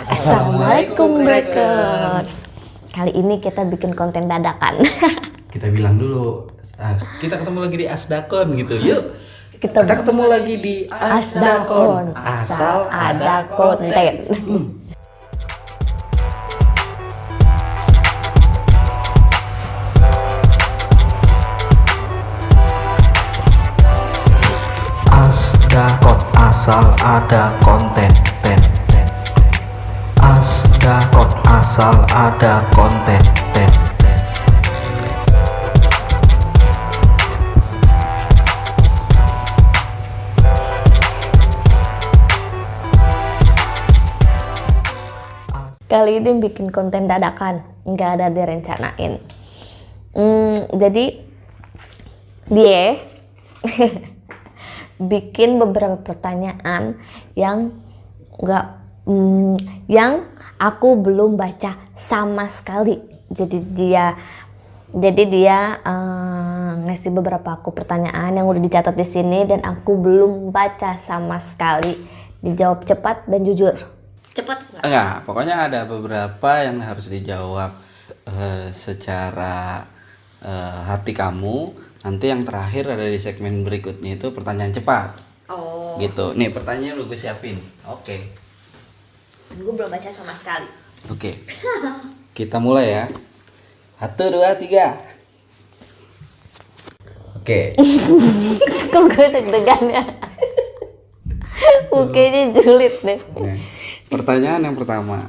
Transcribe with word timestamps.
Assalamualaikum 0.00 1.20
Breakers. 1.20 2.48
Kali 2.88 3.12
ini 3.12 3.36
kita 3.36 3.68
bikin 3.68 3.92
konten 3.92 4.26
dadakan. 4.26 4.80
Kita 5.52 5.66
bilang 5.66 5.98
dulu, 5.98 6.46
ah, 6.78 6.94
kita 7.18 7.42
ketemu 7.42 7.58
lagi 7.58 7.76
di 7.76 7.86
Asdakon 7.90 8.54
gitu. 8.54 8.78
Yuk. 8.78 9.02
Kita- 9.58 9.82
Kita, 9.82 9.98
ketemu 9.98 10.24
lagi 10.30 10.54
di 10.56 10.74
Asdakon, 10.86 12.14
asal 12.14 12.86
ada 12.86 13.44
konten. 13.50 14.14
Asdakot 25.10 26.18
asal 26.38 26.82
ada 27.02 27.52
konten 27.60 28.10
Asal 31.80 32.04
ada 32.12 32.60
konten 32.76 33.22
ten, 33.56 33.68
ten. 33.96 34.12
Kali 45.88 46.20
ini 46.20 46.36
bikin 46.36 46.68
konten 46.68 47.08
dadakan, 47.08 47.64
nggak 47.88 48.10
ada 48.20 48.28
direncanain. 48.28 49.16
Hmm, 50.12 50.68
jadi 50.76 51.16
dia 52.52 53.00
bikin 55.16 55.56
beberapa 55.56 55.96
pertanyaan 55.96 57.00
yang 57.32 57.72
nggak 58.36 58.66
hmm, 59.08 59.56
yang 59.88 60.28
aku 60.60 61.00
belum 61.00 61.40
baca 61.40 61.80
sama 61.96 62.44
sekali. 62.52 63.00
Jadi 63.32 63.58
dia 63.72 64.12
jadi 64.90 65.22
dia 65.24 65.58
eh, 65.80 66.72
ngasih 66.84 67.14
beberapa 67.14 67.56
aku 67.56 67.72
pertanyaan 67.72 68.36
yang 68.36 68.44
udah 68.44 68.60
dicatat 68.60 68.92
di 68.92 69.06
sini 69.08 69.48
dan 69.48 69.64
aku 69.64 69.96
belum 69.96 70.52
baca 70.52 71.00
sama 71.00 71.40
sekali. 71.40 71.96
Dijawab 72.44 72.84
cepat 72.84 73.24
dan 73.24 73.40
jujur. 73.46 73.76
Cepat 74.36 74.58
nggak? 74.60 74.82
Enggak, 74.84 75.12
pokoknya 75.24 75.56
ada 75.68 75.80
beberapa 75.88 76.50
yang 76.60 76.82
harus 76.84 77.08
dijawab 77.08 77.72
eh, 78.28 78.68
secara 78.74 79.86
eh, 80.44 80.78
hati 80.84 81.16
kamu. 81.16 81.88
Nanti 82.00 82.32
yang 82.32 82.48
terakhir 82.48 82.96
ada 82.96 83.04
di 83.04 83.20
segmen 83.20 83.60
berikutnya 83.64 84.16
itu 84.16 84.32
pertanyaan 84.32 84.72
cepat. 84.72 85.10
Oh, 85.52 86.00
Gitu. 86.00 86.32
Nih 86.34 86.50
pertanyaan 86.50 86.98
udah 86.98 87.06
gue 87.06 87.18
siapin. 87.18 87.60
Oke. 87.86 88.40
Gue 89.58 89.72
belum 89.74 89.90
baca 89.90 90.08
sama 90.14 90.34
sekali. 90.36 90.68
Oke. 91.10 91.34
Kita 92.36 92.62
mulai 92.62 92.86
ya. 92.94 93.04
Satu, 93.98 94.32
dua, 94.32 94.54
tiga. 94.56 94.96
Oke. 97.36 97.74
Kok 98.92 99.04
gue 99.10 99.26
deg-degan 99.32 99.84
ya? 99.90 100.04
Mukanya 101.92 102.54
julid 102.54 102.94
nih. 103.04 103.20
Nah, 103.36 103.58
pertanyaan 104.08 104.64
yang 104.64 104.76
pertama. 104.78 105.28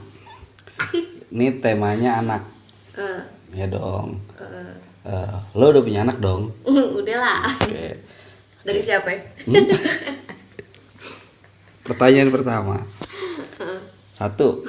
Ini 1.31 1.59
temanya 1.59 2.21
anak. 2.21 2.43
Ya 3.51 3.67
dong. 3.67 4.21
Eh, 5.01 5.35
lo 5.57 5.65
udah 5.73 5.83
punya 5.83 6.05
anak 6.05 6.21
dong. 6.21 6.53
Udah 6.69 7.17
lah. 7.17 7.41
Oke. 7.65 7.99
Dari 8.61 8.79
siapa 8.79 9.09
ya? 9.09 9.19
Pertanyaan 11.83 12.29
pertama. 12.29 12.77
Satu. 14.21 14.61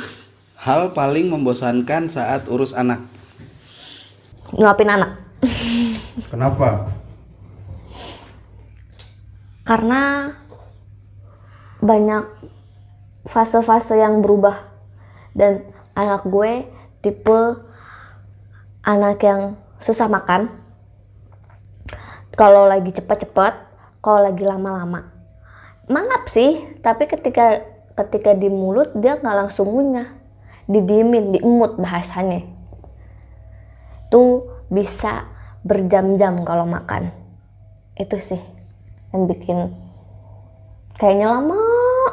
Hal 0.56 0.97
paling 0.97 1.28
membosankan 1.28 2.08
saat 2.08 2.48
urus 2.48 2.72
anak. 2.72 3.05
Nyuapin 4.56 4.89
anak. 4.89 5.20
Kenapa? 6.33 6.89
Karena 9.61 10.33
banyak 11.85 12.24
fase-fase 13.29 14.01
yang 14.01 14.24
berubah. 14.24 14.57
Dan 15.36 15.68
anak 15.92 16.24
gue 16.24 16.64
tipe 17.05 17.61
anak 18.89 19.20
yang 19.20 19.61
susah 19.85 20.08
makan. 20.08 20.48
Kalau 22.41 22.64
lagi 22.64 22.89
cepat-cepat, 22.89 23.52
kalau 24.01 24.24
lagi 24.24 24.48
lama-lama. 24.48 25.12
Mangap 25.92 26.24
sih, 26.33 26.80
tapi 26.80 27.05
ketika 27.05 27.71
ketika 27.95 28.33
di 28.36 28.48
mulut 28.48 28.92
dia 28.97 29.19
nggak 29.19 29.36
langsung 29.47 29.70
ngunyah. 29.73 30.20
Didiemin, 30.70 31.35
diemut 31.35 31.77
bahasanya. 31.77 32.47
Tuh 34.08 34.47
bisa 34.70 35.27
berjam-jam 35.67 36.47
kalau 36.47 36.64
makan. 36.64 37.11
Itu 37.98 38.17
sih 38.23 38.41
yang 39.13 39.29
bikin 39.29 39.58
kayaknya 40.97 41.36
lama 41.36 41.61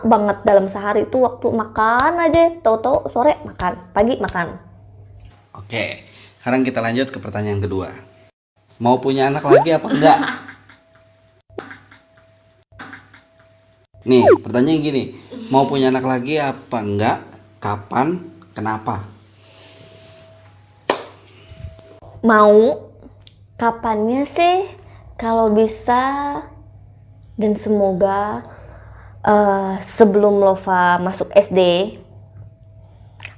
banget 0.03 0.37
dalam 0.43 0.67
sehari 0.67 1.07
itu 1.07 1.15
waktu 1.23 1.47
makan 1.47 2.19
aja 2.19 2.59
tahu-tahu 2.59 3.07
sore 3.07 3.39
makan 3.47 3.73
pagi 3.95 4.19
makan 4.19 4.59
Oke. 5.59 6.07
Sekarang 6.39 6.63
kita 6.63 6.79
lanjut 6.79 7.11
ke 7.11 7.19
pertanyaan 7.19 7.59
kedua. 7.59 7.91
Mau 8.79 8.97
punya 9.03 9.27
anak 9.27 9.43
lagi 9.43 9.75
apa 9.75 9.87
enggak? 9.91 10.19
Nih, 14.07 14.23
pertanyaan 14.39 14.79
gini. 14.79 15.03
Mau 15.51 15.67
punya 15.67 15.91
anak 15.91 16.05
lagi 16.07 16.39
apa 16.39 16.77
enggak? 16.79 17.19
Kapan? 17.59 18.19
Kenapa? 18.55 19.19
mau 22.19 22.91
kapannya 23.55 24.27
sih 24.27 24.67
kalau 25.15 25.55
bisa 25.55 26.35
dan 27.39 27.55
semoga 27.55 28.43
eh, 29.23 29.79
sebelum 29.79 30.43
Lova 30.43 30.99
masuk 30.99 31.31
SD 31.31 31.95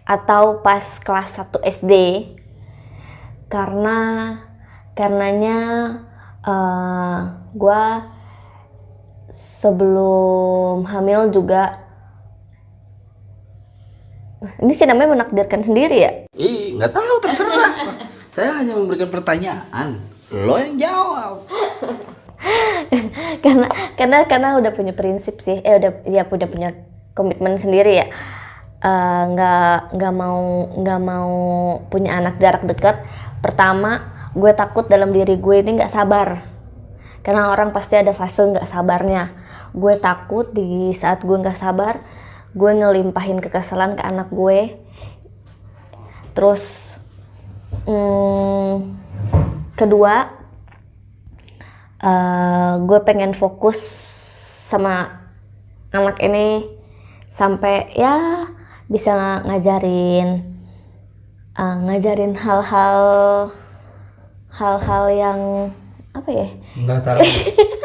atau 0.01 0.66
pas 0.66 0.83
kelas 1.05 1.38
1 1.38 1.61
SD 1.61 1.93
karena 3.53 3.97
karenanya 4.97 5.59
eh, 6.41 7.17
gua 7.53 8.09
sebelum 9.61 10.89
hamil 10.89 11.29
juga. 11.29 11.77
Ini 14.41 14.73
sih 14.73 14.89
namanya 14.89 15.22
menakdirkan 15.22 15.61
sendiri 15.61 16.01
ya? 16.01 16.11
Ih, 16.41 16.73
nggak 16.81 16.89
tahu 16.89 17.16
terserah. 17.22 17.69
Saya 18.33 18.57
hanya 18.57 18.73
memberikan 18.73 19.13
pertanyaan. 19.13 20.01
Lo 20.33 20.57
yang 20.57 20.81
jawab. 20.81 21.45
karena 23.45 23.69
karena 23.94 24.17
karena 24.25 24.57
udah 24.57 24.73
punya 24.73 24.97
prinsip 24.97 25.38
sih. 25.38 25.61
Eh 25.61 25.78
udah 25.78 25.91
ya 26.09 26.25
udah 26.25 26.49
punya 26.49 26.73
komitmen 27.13 27.61
sendiri 27.61 28.01
ya. 28.01 28.07
Eh, 28.81 29.23
nggak 29.29 29.93
nggak 29.93 30.13
mau 30.17 30.73
nggak 30.73 31.01
mau 31.05 31.33
punya 31.93 32.17
anak 32.17 32.41
jarak 32.41 32.66
dekat. 32.66 32.97
Pertama 33.45 34.09
gue 34.33 34.49
takut 34.57 34.89
dalam 34.89 35.13
diri 35.13 35.38
gue 35.38 35.55
ini 35.61 35.78
nggak 35.78 35.93
sabar. 35.93 36.41
Karena 37.22 37.53
orang 37.53 37.69
pasti 37.69 37.93
ada 37.93 38.09
fase 38.09 38.41
nggak 38.41 38.66
sabarnya 38.66 39.41
gue 39.71 39.93
takut 39.99 40.51
di 40.51 40.91
saat 40.91 41.23
gue 41.23 41.37
nggak 41.37 41.55
sabar 41.55 42.03
gue 42.51 42.71
ngelimpahin 42.75 43.39
kekesalan 43.39 43.95
ke 43.95 44.03
anak 44.03 44.27
gue 44.27 44.75
terus 46.35 46.95
hmm, 47.87 48.91
kedua 49.79 50.27
eh, 52.03 52.73
gue 52.83 52.99
pengen 53.07 53.31
fokus 53.31 53.79
sama 54.67 55.23
anak 55.95 56.19
ini 56.19 56.67
sampai 57.31 57.95
ya 57.95 58.47
bisa 58.91 59.43
ngajarin 59.47 60.43
eh, 61.55 61.75
ngajarin 61.87 62.35
hal-hal 62.35 62.99
hal-hal 64.51 65.05
yang 65.16 65.40
apa 66.11 66.28
ya 66.28 66.47
Nggak 66.75 66.99
tahu. 67.07 67.19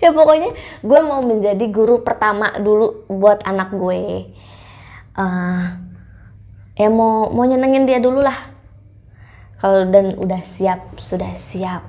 ya 0.02 0.10
pokoknya 0.16 0.50
gue 0.80 1.00
mau 1.04 1.20
menjadi 1.20 1.64
guru 1.68 2.00
pertama 2.00 2.56
dulu 2.56 3.04
buat 3.12 3.44
anak 3.44 3.76
gue. 3.76 4.32
Eh, 5.20 5.64
ya 6.80 6.88
mau 6.88 7.28
mau 7.28 7.44
nyenengin 7.44 7.84
dia 7.84 8.00
dulu 8.00 8.24
lah. 8.24 8.36
Kalau 9.60 9.84
dan 9.92 10.16
udah 10.16 10.40
siap 10.40 10.96
sudah 10.96 11.36
siap. 11.36 11.84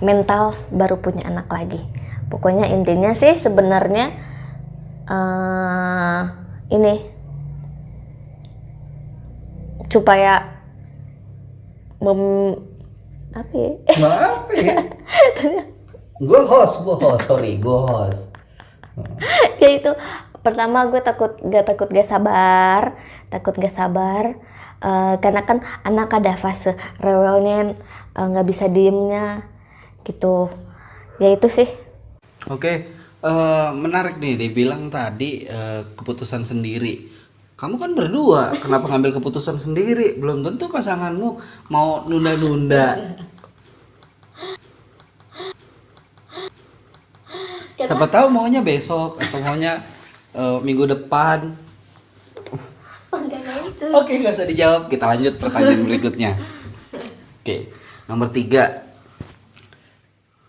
Mental 0.00 0.56
baru 0.72 0.96
punya 1.00 1.28
anak 1.28 1.48
lagi. 1.52 1.80
Pokoknya 2.32 2.72
intinya 2.72 3.12
sih 3.12 3.36
sebenarnya 3.36 4.16
eh 5.06 6.22
ini 6.72 6.94
supaya 9.92 10.56
mem 12.00 12.20
apa 13.36 13.54
ya? 13.54 13.72
Maaf 14.00 14.48
ya. 14.56 14.76
gue 16.22 16.40
host, 16.46 16.84
gue 16.84 16.96
host, 16.96 17.24
sorry, 17.28 17.60
gue 17.60 17.78
host. 17.90 18.32
ya 19.62 19.68
itu 19.76 19.92
pertama 20.40 20.88
gue 20.88 21.02
takut 21.04 21.36
gak 21.42 21.68
takut 21.68 21.90
gak 21.92 22.08
sabar 22.08 22.96
takut 23.28 23.52
gak 23.58 23.74
sabar 23.74 24.38
Eh, 24.76 25.14
karena 25.24 25.40
kan 25.48 25.64
anak 25.88 26.12
ada 26.20 26.36
fase 26.36 26.76
rewelnya 27.00 27.72
eh, 28.12 28.26
nggak 28.28 28.44
bisa 28.44 28.68
diemnya 28.68 29.40
gitu 30.04 30.52
ya 31.16 31.32
itu 31.32 31.48
sih 31.48 31.68
Oke, 32.52 32.84
eh, 33.24 33.70
menarik 33.72 34.20
nih 34.20 34.36
dibilang 34.36 34.92
tadi 34.92 35.48
eh, 35.48 35.82
keputusan 35.98 36.46
sendiri. 36.46 37.16
Kamu 37.56 37.80
kan 37.80 37.96
berdua, 37.96 38.52
kenapa 38.60 38.86
ngambil 38.92 39.16
keputusan 39.16 39.56
sendiri? 39.56 40.20
Belum 40.20 40.44
tentu 40.44 40.68
pasanganmu 40.68 41.28
mau 41.72 42.04
nunda-nunda. 42.04 43.16
Siapa 47.86 48.06
tahu 48.10 48.26
maunya 48.28 48.60
besok 48.60 49.16
atau 49.22 49.38
maunya 49.46 49.78
eh, 50.34 50.58
minggu 50.60 50.90
depan. 50.90 51.54
Oke, 53.94 54.12
nggak 54.20 54.34
usah 54.34 54.46
dijawab. 54.50 54.82
Kita 54.90 55.04
lanjut 55.08 55.34
pertanyaan 55.38 55.86
berikutnya. 55.86 56.30
Oke, 57.40 57.70
nomor 58.10 58.28
tiga. 58.34 58.82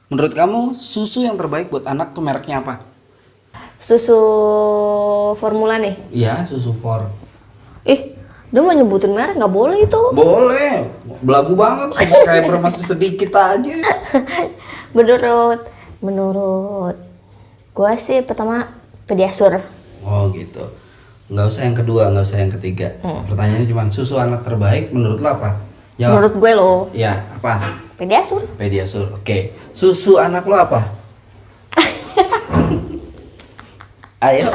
Menurut 0.09 0.33
kamu 0.33 0.71
susu 0.73 1.21
yang 1.21 1.37
terbaik 1.37 1.69
buat 1.69 1.85
anak 1.85 2.15
tuh 2.15 2.23
mereknya 2.23 2.63
apa? 2.63 2.97
susu 3.77 4.17
formula 5.37 5.77
nih 5.77 5.93
Iya, 6.09 6.49
susu 6.49 6.73
for. 6.73 7.05
ih 7.85 8.17
dia 8.49 8.59
mau 8.63 8.73
nyebutin 8.73 9.13
merek 9.13 9.37
nggak 9.37 9.53
boleh 9.53 9.85
itu 9.85 10.01
Boleh. 10.17 10.89
Belagu 11.21 11.53
banget. 11.53 11.93
Subscriber 11.93 12.57
masih 12.57 12.83
sedikit 12.89 13.31
aja. 13.37 13.75
menurut 14.97 15.61
menurut 16.01 16.97
gua 17.77 17.93
sih 17.93 18.25
pertama 18.25 18.73
pediasur 19.05 19.61
Oh 20.01 20.33
gitu. 20.33 20.65
Nggak 21.27 21.45
usah 21.45 21.61
yang 21.61 21.75
kedua, 21.75 22.07
nggak 22.07 22.23
usah 22.23 22.39
yang 22.39 22.49
ketiga. 22.49 22.95
Pertanyaannya 23.27 23.67
cuma 23.67 23.85
susu 23.87 24.15
anak 24.15 24.41
terbaik 24.41 24.89
menurut 24.89 25.19
lo 25.19 25.29
apa? 25.29 25.61
Jawab. 25.95 26.13
menurut 26.15 26.33
gue 26.37 26.51
loh 26.53 26.77
Ya, 26.89 27.25
apa? 27.29 27.77
pediasur 27.93 28.45
Pediasur. 28.55 29.11
Oke. 29.11 29.51
Susu 29.69 30.15
anak 30.15 30.45
lo 30.45 30.55
apa? 30.55 30.85
Ayo. 34.23 34.49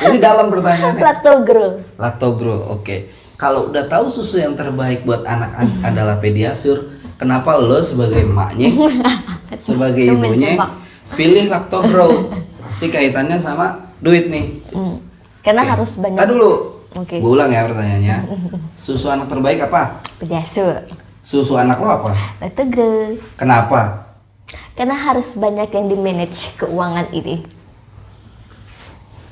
Ini 0.00 0.16
dalam 0.18 0.48
pertanyaannya. 0.48 1.02
lactogro 1.02 1.66
Lactogro. 1.94 2.56
Oke. 2.72 3.10
Kalau 3.34 3.68
udah 3.68 3.86
tahu 3.86 4.08
susu 4.08 4.38
yang 4.38 4.54
terbaik 4.54 5.04
buat 5.04 5.22
anak 5.22 5.54
an- 5.54 5.78
adalah 5.88 6.18
pediasur, 6.18 6.90
kenapa 7.14 7.54
lo 7.54 7.78
sebagai 7.78 8.24
emaknya, 8.24 8.74
sebagai 9.60 10.02
ibunya 10.08 10.58
pilih 11.12 11.46
Lactogro? 11.46 12.34
Pasti 12.78 12.94
kaitannya 12.94 13.34
sama 13.34 13.74
duit 13.98 14.30
nih. 14.30 14.62
Hmm. 14.70 15.02
karena 15.42 15.66
harus 15.66 15.98
banyak 15.98 16.14
Tadi 16.14 16.30
dulu. 16.30 16.78
Oke. 16.94 17.18
Gue 17.18 17.30
ulang 17.34 17.50
ya 17.50 17.66
pertanyaannya. 17.66 18.16
Susu 18.78 19.10
anak 19.10 19.26
terbaik 19.26 19.66
apa? 19.66 19.98
pediasur 20.22 20.86
Susu 21.18 21.58
anak 21.58 21.82
lo 21.82 21.90
apa? 21.90 22.14
lactogro 22.38 23.18
Kenapa? 23.34 24.06
karena 24.78 24.94
harus 24.94 25.34
banyak 25.34 25.74
yang 25.74 25.90
di 25.90 25.98
manage 25.98 26.54
keuangan 26.54 27.10
ini 27.10 27.42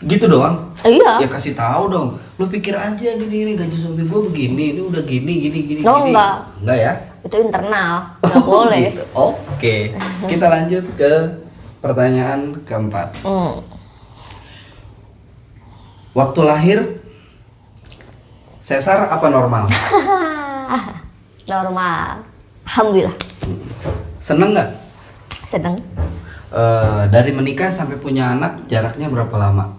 Gitu 0.02 0.26
doang. 0.26 0.75
Oh, 0.82 0.90
iya 0.90 1.22
Ya 1.22 1.31
kasih 1.31 1.54
tahu 1.54 1.87
dong. 1.87 2.19
Lo 2.34 2.50
pikir 2.50 2.75
aja 2.75 3.14
gini 3.14 3.46
gini 3.46 3.52
gaji 3.54 3.78
suami 3.78 4.02
gue 4.04 4.20
begini, 4.26 4.75
ini 4.75 4.82
udah 4.82 5.06
gini 5.06 5.38
gini 5.38 5.58
gini 5.64 5.81
Oh, 5.87 6.02
gini. 6.02 6.10
enggak. 6.10 6.34
Enggak 6.66 6.78
ya? 6.82 6.93
itu 7.22 7.37
internal 7.38 8.19
nggak 8.22 8.43
boleh 8.43 8.90
Gitu. 8.90 9.02
Oke. 9.14 9.76
Kita 10.31 10.46
lanjut 10.50 10.82
ke 10.98 11.12
pertanyaan 11.86 12.58
keempat. 12.66 13.14
Hmm. 13.22 13.62
Waktu 16.16 16.40
lahir 16.42 16.78
sesar 18.58 19.06
apa 19.06 19.26
normal? 19.30 19.70
normal 21.46 22.26
alhamdulillah 22.66 23.14
Seneng 24.18 24.50
nggak? 24.52 24.70
sedang 25.46 25.78
Eh, 26.56 27.02
dari 27.10 27.34
menikah 27.34 27.68
sampai 27.68 27.98
punya 28.00 28.32
anak 28.32 28.64
jaraknya 28.70 29.10
berapa 29.10 29.34
lama? 29.36 29.76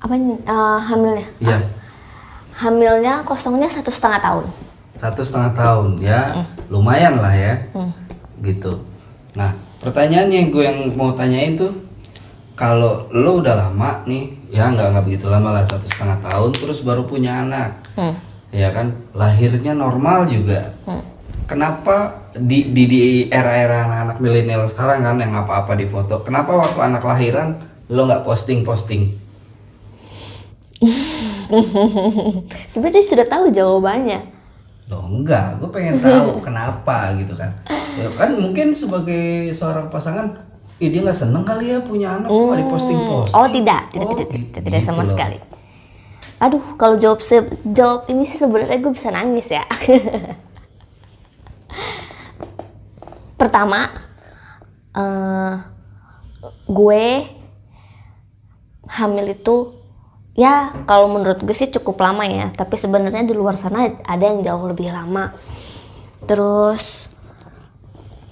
apa 0.00 0.14
eh, 0.16 0.78
hamilnya 0.88 1.26
Iya, 1.40 1.58
hamilnya 2.56 3.20
kosongnya 3.24 3.68
satu 3.68 3.92
setengah 3.92 4.20
tahun 4.20 4.46
satu 5.00 5.20
setengah 5.24 5.52
tahun 5.56 5.88
ya, 6.04 6.44
lumayan 6.68 7.18
lah 7.24 7.32
ya, 7.32 7.56
gitu. 8.44 8.84
Nah, 9.32 9.56
pertanyaannya 9.80 10.52
gue 10.52 10.62
yang 10.62 10.78
mau 10.94 11.16
tanyain 11.16 11.56
tuh, 11.56 11.72
kalau 12.54 13.08
lo 13.10 13.40
udah 13.40 13.56
lama 13.56 14.04
nih, 14.04 14.52
ya 14.52 14.68
nggak 14.68 14.92
nggak 14.92 15.04
begitu 15.08 15.26
lama 15.32 15.56
lah 15.56 15.64
satu 15.64 15.88
setengah 15.88 16.20
tahun, 16.20 16.52
terus 16.52 16.84
baru 16.84 17.08
punya 17.08 17.40
anak, 17.42 17.80
Hmm. 17.96 18.14
ya 18.52 18.68
kan, 18.70 18.92
lahirnya 19.16 19.72
normal 19.72 20.28
juga. 20.28 20.76
Kenapa 21.48 22.14
di 22.36 22.70
di 22.70 22.86
di 22.86 23.00
era-era 23.26 23.88
anak-anak 23.88 24.22
milenial 24.22 24.62
sekarang 24.70 25.02
kan 25.02 25.18
yang 25.18 25.34
apa-apa 25.34 25.74
di 25.74 25.88
foto, 25.88 26.22
kenapa 26.22 26.54
waktu 26.54 26.78
anak 26.78 27.02
lahiran 27.02 27.58
lo 27.90 28.06
nggak 28.06 28.22
posting 28.22 28.62
posting? 28.62 29.18
sebenarnya 32.72 33.04
sudah 33.04 33.26
tahu 33.26 33.50
jawabannya 33.50 34.39
Loh 34.90 35.06
enggak, 35.08 35.56
gue 35.56 35.70
pengen 35.70 35.96
tahu 35.98 36.38
kenapa 36.46 37.14
gitu 37.14 37.32
kan. 37.32 37.54
Ya 37.94 38.10
kan 38.10 38.34
mungkin 38.34 38.70
sebagai 38.70 39.22
seorang 39.50 39.86
pasangan, 39.86 40.34
ih 40.76 40.88
dia 40.88 41.00
nggak 41.00 41.14
seneng 41.16 41.42
kali 41.42 41.68
ya 41.68 41.78
punya 41.80 42.08
anak 42.12 42.26
kok 42.26 42.54
di 42.54 42.66
posting 42.66 42.98
posting. 42.98 43.36
oh 43.36 43.48
tidak 43.48 43.80
tidak 43.88 44.02
Oh, 44.02 44.10
tidak, 44.12 44.26
gitu- 44.32 44.50
tidak, 44.50 44.62
tidak 44.64 44.80
sama 44.80 44.96
gitu 44.96 45.02
loh. 45.02 45.10
sekali 45.12 45.38
aduh 46.40 46.64
kalau 46.74 46.96
jawab 46.96 47.20
se- 47.20 47.44
jawab 47.68 48.08
ini 48.08 48.24
sih 48.24 48.40
sebenarnya 48.40 48.80
gue 48.80 48.88
bisa 48.90 49.12
nangis 49.12 49.44
ya 49.46 49.60
pertama 53.36 53.92
eh, 54.90 55.52
gue 56.66 57.04
hamil 58.90 59.26
itu 59.30 59.56
ya 60.40 60.72
kalau 60.88 61.12
menurut 61.12 61.44
gue 61.44 61.52
sih 61.52 61.68
cukup 61.68 62.00
lama 62.00 62.24
ya. 62.24 62.48
Tapi 62.56 62.80
sebenarnya 62.80 63.28
di 63.28 63.36
luar 63.36 63.60
sana 63.60 63.92
ada 64.08 64.24
yang 64.24 64.40
jauh 64.40 64.64
lebih 64.72 64.88
lama. 64.88 65.36
Terus 66.24 67.12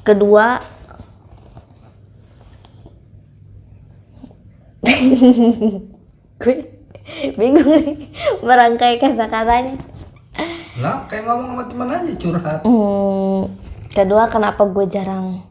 kedua 0.09 0.57
gue 6.41 6.55
bingung 7.37 7.69
nih 7.69 8.09
merangkai 8.41 8.97
kata-katanya 8.97 9.77
Lah 10.79 11.03
kayak 11.11 11.27
ngomong 11.27 11.59
sama 11.59 11.65
teman 11.67 11.91
aja 11.91 12.15
curhat. 12.15 12.63
Hmm, 12.63 13.51
kedua 13.91 14.31
kenapa 14.31 14.63
gue 14.71 14.87
jarang 14.87 15.43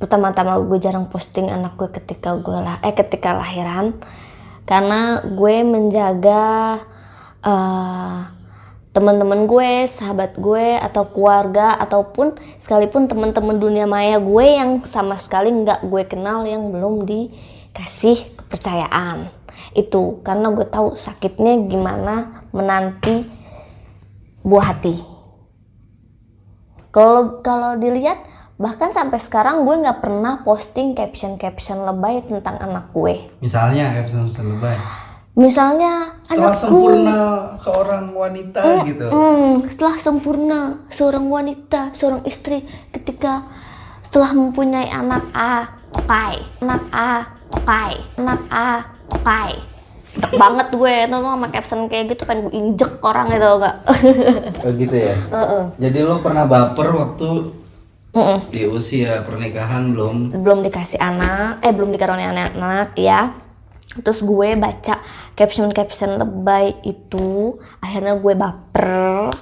pertama-tama 0.00 0.56
gue 0.64 0.78
jarang 0.80 1.06
posting 1.12 1.52
anak 1.52 1.76
gue 1.76 1.92
ketika 1.92 2.34
gue 2.40 2.58
lah 2.58 2.80
eh 2.80 2.96
ketika 2.96 3.36
lahiran 3.36 3.94
karena 4.64 5.20
gue 5.24 5.56
menjaga 5.64 6.80
eh, 7.44 8.18
teman-teman 8.94 9.50
gue, 9.50 9.90
sahabat 9.90 10.38
gue 10.38 10.78
atau 10.78 11.10
keluarga 11.10 11.74
ataupun 11.82 12.38
sekalipun 12.62 13.10
teman-teman 13.10 13.58
dunia 13.58 13.90
maya 13.90 14.22
gue 14.22 14.46
yang 14.46 14.86
sama 14.86 15.18
sekali 15.18 15.50
nggak 15.50 15.90
gue 15.90 16.02
kenal 16.06 16.46
yang 16.46 16.70
belum 16.70 17.02
dikasih 17.02 18.38
kepercayaan. 18.38 19.34
Itu 19.74 20.22
karena 20.22 20.54
gue 20.54 20.66
tahu 20.70 20.94
sakitnya 20.94 21.66
gimana 21.66 22.46
menanti 22.54 23.26
buah 24.46 24.78
hati. 24.78 24.94
Kalau 26.94 27.42
kalau 27.42 27.74
dilihat 27.74 28.22
bahkan 28.54 28.94
sampai 28.94 29.18
sekarang 29.18 29.66
gue 29.66 29.82
nggak 29.82 29.98
pernah 29.98 30.46
posting 30.46 30.94
caption 30.94 31.34
caption 31.34 31.82
lebay 31.82 32.22
tentang 32.22 32.54
anak 32.62 32.94
gue 32.94 33.26
Misalnya 33.42 33.90
caption 33.98 34.30
lebay. 34.30 34.78
misalnya 35.34 36.14
Telah 36.30 36.54
anakku 36.54 36.62
sempurna 36.62 37.18
seorang 37.58 38.04
wanita 38.14 38.60
gitu. 38.86 39.06
Hmm, 39.10 39.66
setelah 39.66 39.96
sempurna 39.98 40.60
seorang 40.86 41.26
wanita, 41.26 41.90
seorang 41.90 42.22
istri 42.22 42.62
ketika 42.94 43.42
setelah 44.06 44.30
mempunyai 44.30 44.86
anak 44.94 45.26
A, 45.34 45.74
okai, 45.90 46.38
anak 46.62 46.82
A, 46.94 47.26
okai, 47.50 47.92
anak 48.14 48.40
A, 48.46 48.70
okai. 49.10 49.58
Dek 50.14 50.38
banget 50.38 50.70
gue, 50.70 50.94
tuh 51.10 51.18
sama 51.26 51.46
caption 51.50 51.90
kayak 51.90 52.14
gitu 52.14 52.22
pengen 52.22 52.46
gue 52.46 52.54
injek 52.54 53.02
orang 53.02 53.34
itu 53.34 53.50
enggak. 53.58 53.76
Oh 54.62 54.70
gitu 54.70 54.94
ya. 54.94 55.14
Jadi 55.82 55.98
lo 56.06 56.22
pernah 56.22 56.46
baper 56.46 56.94
waktu 56.94 57.28
di 58.46 58.62
usia 58.70 59.26
pernikahan 59.26 59.90
belum? 59.90 60.38
belum 60.38 60.62
dikasih 60.62 61.02
anak, 61.02 61.58
eh 61.66 61.74
belum 61.74 61.90
dikaruniai 61.90 62.30
anak-anak 62.30 62.94
ya. 62.94 63.34
Terus 63.94 64.22
gue 64.22 64.54
baca 64.58 65.02
caption-caption 65.34 66.18
lebay 66.18 66.78
itu, 66.86 67.58
akhirnya 67.82 68.14
gue 68.18 68.34
baper. 68.38 69.34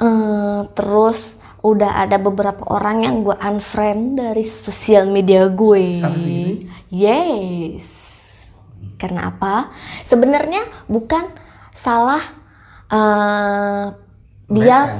Eh, 0.00 0.60
terus 0.74 1.38
udah 1.60 2.08
ada 2.08 2.16
beberapa 2.16 2.64
orang 2.72 3.04
yang 3.04 3.16
gue 3.20 3.36
unfriend 3.36 4.16
dari 4.16 4.46
sosial 4.46 5.10
media 5.10 5.50
gue. 5.50 5.98
Sih 5.98 6.66
Yes. 6.90 7.88
Karena 8.96 9.34
apa? 9.34 9.70
Sebenarnya 10.06 10.62
bukan 10.86 11.26
salah 11.74 12.22
eh, 12.90 13.86
dia 14.50 14.98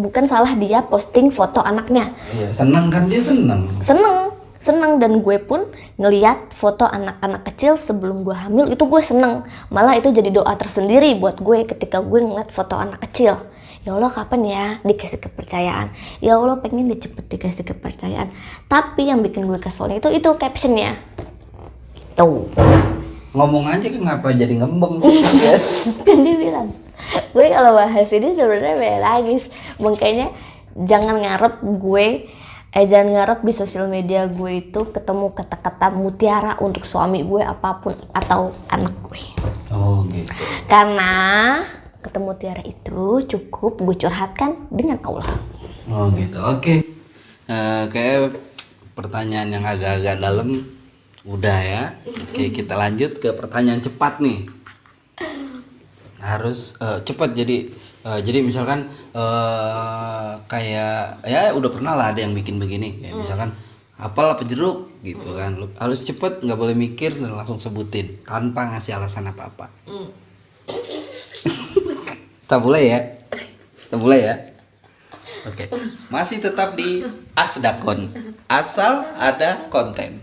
bukan 0.00 0.24
salah 0.24 0.56
dia 0.56 0.80
posting 0.88 1.28
foto 1.28 1.60
anaknya. 1.60 2.08
Iya, 2.32 2.48
seneng 2.48 2.88
kan 2.88 3.04
dia 3.12 3.20
seneng. 3.20 3.68
Seneng, 3.84 4.32
seneng 4.56 4.96
dan 4.96 5.20
gue 5.20 5.36
pun 5.44 5.68
ngeliat 6.00 6.48
foto 6.56 6.88
anak-anak 6.88 7.44
kecil 7.52 7.76
sebelum 7.76 8.24
gue 8.24 8.32
hamil 8.32 8.72
itu 8.72 8.88
gue 8.88 9.02
seneng. 9.04 9.44
Malah 9.68 10.00
itu 10.00 10.08
jadi 10.08 10.32
doa 10.32 10.56
tersendiri 10.56 11.12
buat 11.20 11.44
gue 11.44 11.68
ketika 11.68 12.00
gue 12.00 12.24
ngeliat 12.24 12.48
foto 12.48 12.80
anak 12.80 13.04
kecil. 13.04 13.36
Ya 13.84 13.92
Allah 13.92 14.08
kapan 14.08 14.40
ya 14.48 14.66
dikasih 14.80 15.20
kepercayaan. 15.20 15.92
Ya 16.24 16.40
Allah 16.40 16.56
pengen 16.64 16.88
dia 16.88 16.96
cepet 17.04 17.28
dikasih 17.28 17.68
kepercayaan. 17.68 18.32
Tapi 18.64 19.12
yang 19.12 19.20
bikin 19.20 19.44
gue 19.44 19.60
keselnya 19.60 20.00
itu 20.00 20.08
itu 20.08 20.30
captionnya. 20.40 20.96
Tuh. 22.16 22.48
Ngomong 23.36 23.68
aja 23.68 23.92
kenapa 23.92 24.32
jadi 24.32 24.56
ngembeng. 24.56 25.04
kan 26.08 26.16
dia 26.24 26.36
bilang 26.40 26.72
gue 27.34 27.46
kalau 27.50 27.72
bahas 27.76 28.08
ini 28.12 28.32
sebenarnya 28.32 28.76
beda 28.78 28.98
lagi 29.00 29.36
makanya 29.82 30.28
jangan 30.74 31.16
ngarep 31.20 31.54
gue 31.78 32.06
eh 32.74 32.86
jangan 32.90 33.08
ngarep 33.14 33.40
di 33.46 33.52
sosial 33.54 33.86
media 33.86 34.26
gue 34.26 34.70
itu 34.70 34.80
ketemu 34.90 35.30
kata-kata 35.30 35.94
mutiara 35.94 36.58
untuk 36.58 36.82
suami 36.82 37.22
gue 37.22 37.42
apa 37.42 37.78
pun 37.78 37.94
atau 38.10 38.50
anak 38.66 38.94
gue 39.06 39.22
oh 39.70 40.02
gitu. 40.10 40.30
karena 40.66 41.12
ketemu 42.02 42.24
mutiara 42.24 42.62
itu 42.66 43.22
cukup 43.30 43.78
gue 43.78 43.94
curhatkan 43.94 44.68
dengan 44.74 44.98
Allah 45.06 45.54
Oh 45.92 46.08
gitu. 46.16 46.40
Oke. 46.40 46.80
Eh, 47.44 47.84
kayak 47.92 48.40
pertanyaan 48.96 49.52
yang 49.52 49.64
agak-agak 49.68 50.16
dalam 50.16 50.64
udah 51.28 51.58
ya. 51.60 51.84
Oke, 52.08 52.48
kita 52.56 52.72
lanjut 52.72 53.20
ke 53.20 53.28
pertanyaan 53.36 53.84
cepat 53.84 54.24
nih. 54.24 54.48
Harus 56.24 56.80
eh, 56.80 57.04
cepat. 57.04 57.36
Jadi 57.36 57.68
eh, 58.08 58.20
jadi 58.24 58.40
misalkan 58.40 58.88
eh, 59.12 60.32
kayak 60.48 61.28
ya 61.28 61.52
udah 61.52 61.68
pernah 61.68 61.92
lah 61.92 62.16
ada 62.16 62.24
yang 62.24 62.32
bikin 62.32 62.56
begini. 62.56 63.04
Kayak 63.04 63.20
misalkan 63.20 63.52
apel 64.00 64.32
apa 64.32 64.48
jeruk 64.48 64.88
gitu 65.04 65.36
kan. 65.36 65.60
Lu 65.60 65.68
harus 65.76 66.00
cepet 66.00 66.40
nggak 66.40 66.56
boleh 66.56 66.72
mikir 66.72 67.20
dan 67.20 67.36
langsung 67.36 67.60
sebutin 67.60 68.16
tanpa 68.24 68.72
ngasih 68.72 68.96
alasan 68.96 69.28
apa-apa. 69.28 69.68
Tak 72.44 72.60
boleh 72.60 72.82
ya? 72.92 73.00
Tak 73.88 73.98
boleh 73.98 74.20
ya? 74.20 74.34
Oke, 75.48 75.64
masih 76.14 76.44
tetap 76.44 76.76
di 76.76 77.04
Asdakon. 77.32 78.08
Asal 78.48 79.08
ada 79.16 79.64
konten. 79.72 80.20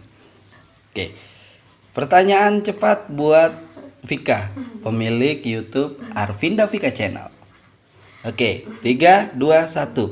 Oke, 0.92 1.18
pertanyaan 1.98 2.62
cepat 2.62 3.10
buat 3.10 3.71
Vika, 4.02 4.50
pemilik 4.82 5.38
YouTube 5.40 6.02
Arvinda 6.18 6.66
Vika 6.66 6.90
Channel. 6.90 7.30
Oke, 8.26 8.66
tiga, 8.82 9.30
dua, 9.34 9.66
satu. 9.66 10.10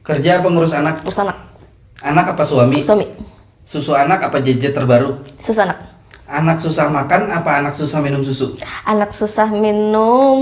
Kerja 0.00 0.40
pengurus 0.40 0.72
anak, 0.72 1.04
terus 1.04 1.20
anak 1.20 1.36
anak 2.00 2.32
apa 2.34 2.42
suami? 2.42 2.80
suami 2.82 3.06
Susu 3.62 3.94
anak 3.94 4.26
apa 4.26 4.40
jejet 4.42 4.72
terbaru? 4.74 5.20
susu 5.38 5.60
anak 5.62 5.78
Anak 6.30 6.62
susah 6.62 6.86
makan 6.86 7.26
apa 7.26 7.58
anak 7.58 7.74
susah 7.74 7.98
minum 7.98 8.22
susu? 8.22 8.54
anak 8.86 9.10
susah 9.12 9.50
minum 9.52 10.40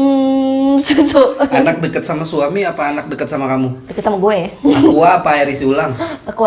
susu 0.87 1.37
Anak 1.49 1.81
deket 1.81 2.07
sama 2.07 2.23
suami 2.23 2.63
apa 2.63 2.95
anak 2.95 3.11
deket 3.11 3.29
sama 3.29 3.51
kamu? 3.51 3.69
deket 3.91 4.05
sama 4.05 4.17
gue 4.17 4.53
Aqua 4.63 5.09
apa 5.21 5.29
air 5.37 5.49
isi 5.51 5.67
ulang? 5.67 5.93
aku. 6.25 6.45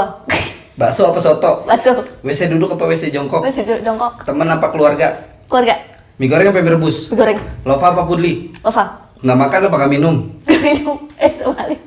Bakso 0.80 1.12
apa 1.12 1.20
soto? 1.20 1.68
masuk 1.68 2.00
WC 2.24 2.48
duduk 2.48 2.74
apa 2.74 2.88
WC 2.88 3.12
jongkok? 3.12 3.44
masih 3.44 3.64
jongkok 3.84 4.24
Temen 4.24 4.48
apa 4.48 4.68
keluarga? 4.72 5.28
keluarga 5.52 5.76
Mie 6.16 6.30
goreng 6.30 6.54
apa 6.54 6.60
mie 6.62 6.74
rebus? 6.74 7.12
mie 7.12 7.18
goreng 7.18 7.38
Lova 7.66 7.86
apa 7.92 8.02
pudli? 8.08 8.54
Ova 8.64 9.12
Nggak 9.22 9.38
makan 9.38 9.60
apa 9.68 9.76
nggak 9.78 9.92
minum? 9.92 10.16
minum 10.48 10.98
eh 11.18 11.32
terbalik 11.36 11.82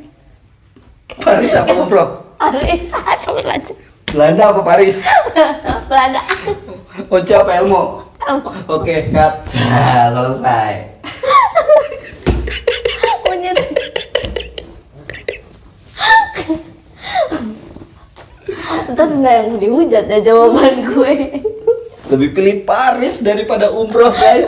Paris 1.19 1.53
apa 1.55 1.73
umroh? 1.73 2.09
Aris 2.39 2.91
sampai 2.91 3.43
lanjut 3.43 3.77
Belanda 4.11 4.53
apa 4.53 4.61
Paris? 4.63 5.03
Belanda 5.91 6.21
Once 7.11 7.33
apa 7.35 7.51
Elmo? 7.59 8.07
Elmo. 8.23 8.51
Oke, 8.71 9.11
cut. 9.11 9.43
Nah, 9.69 10.07
selesai. 10.15 10.94
Ntar 18.95 19.11
nggak 19.11 19.35
yang 19.35 19.59
dihujat 19.59 20.07
ya 20.09 20.19
jawaban 20.23 20.75
gue 20.95 21.15
Lebih 22.05 22.37
pilih 22.37 22.69
Paris 22.69 23.25
daripada 23.25 23.73
umroh, 23.73 24.13
guys. 24.13 24.45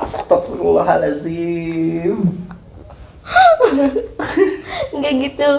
Astagfirullahaladzim. 0.00 2.14
nggak 4.92 5.12
gitu 5.24 5.50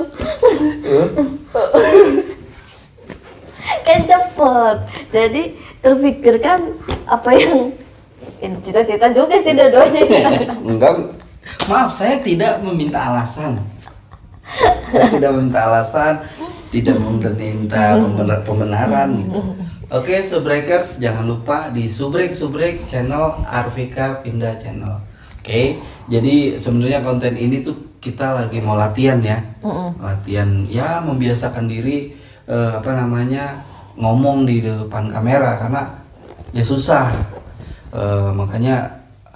kan 3.83 3.99
cepet 4.07 4.77
jadi 5.11 5.43
terpikirkan 5.83 6.59
apa 7.07 7.29
yang 7.35 7.71
ya, 8.39 8.47
cita-cita 8.63 9.11
juga 9.11 9.35
sih 9.43 9.51
dua-duanya 9.55 10.01
Enggak. 10.71 10.93
Maaf, 11.67 11.91
saya 11.91 12.23
tidak 12.23 12.63
meminta 12.63 13.03
alasan. 13.03 13.59
Saya 14.91 15.07
tidak 15.09 15.31
meminta 15.33 15.59
alasan, 15.65 16.21
tidak 16.69 16.97
meminta 17.01 17.97
pembenar- 17.97 18.43
pembenaran 18.45 19.09
gitu. 19.17 19.39
Oke, 19.93 20.21
Subbreakers, 20.25 20.97
jangan 20.97 21.29
lupa 21.29 21.69
di 21.69 21.85
Subrek 21.85 22.33
Subrek 22.33 22.89
channel 22.89 23.37
Arvika 23.45 24.25
Pindah 24.25 24.57
channel. 24.57 24.97
Oke, 25.37 25.77
jadi 26.09 26.57
sebenarnya 26.57 27.05
konten 27.05 27.37
ini 27.37 27.61
tuh 27.61 27.97
kita 28.01 28.33
lagi 28.35 28.57
mau 28.59 28.73
latihan 28.73 29.21
ya, 29.21 29.37
latihan 30.01 30.65
ya 30.65 30.97
membiasakan 31.03 31.69
diri 31.69 32.09
eh, 32.49 32.71
apa 32.73 32.91
namanya 32.95 33.61
ngomong 33.95 34.43
di 34.49 34.65
depan 34.65 35.07
kamera 35.11 35.61
karena 35.61 35.93
ya 36.55 36.63
susah. 36.65 37.13
Eh, 37.93 38.29
makanya 38.33 38.89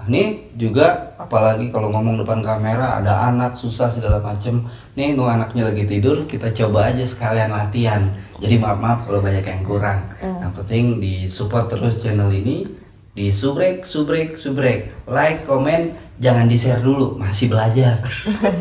nih 0.09 0.49
juga 0.57 1.06
apalagi 1.17 1.73
kalau 1.73 1.89
ngomong 1.91 2.21
depan 2.21 2.45
kamera 2.45 3.01
ada 3.01 3.27
anak 3.27 3.57
susah 3.57 3.89
segala 3.89 4.21
macem. 4.21 4.63
Nih 4.93 5.17
nu 5.17 5.25
anaknya 5.25 5.67
lagi 5.69 5.83
tidur 5.83 6.29
kita 6.29 6.53
coba 6.53 6.93
aja 6.93 7.03
sekalian 7.03 7.51
latihan. 7.51 8.09
Jadi 8.37 8.55
maaf 8.61 8.77
maaf 8.77 8.99
kalau 9.09 9.19
banyak 9.19 9.45
yang 9.45 9.61
kurang. 9.65 9.99
Yang 10.21 10.53
penting 10.63 10.85
di 11.01 11.25
support 11.25 11.67
terus 11.67 11.97
channel 11.97 12.29
ini 12.29 12.69
di 13.17 13.33
subrek 13.33 13.83
subrek. 13.83 14.37
Subrek 14.37 15.09
like 15.09 15.43
comment 15.43 15.91
jangan 16.21 16.45
di 16.45 16.55
share 16.55 16.79
dulu. 16.79 17.17
Masih 17.17 17.49
belajar. 17.49 17.99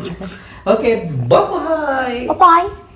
Oke 0.73 1.07
bye 1.29 1.45
bye 1.47 2.27
bye 2.27 2.35
bye 2.35 2.86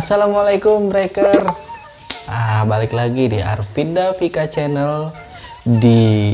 Assalamualaikum 0.00 0.88
breaker. 0.88 1.44
Ah 2.24 2.64
balik 2.64 2.96
lagi 2.96 3.28
di 3.28 3.36
Arvinda 3.36 4.16
Vika 4.16 4.48
Channel. 4.48 5.12
Di 5.68 6.32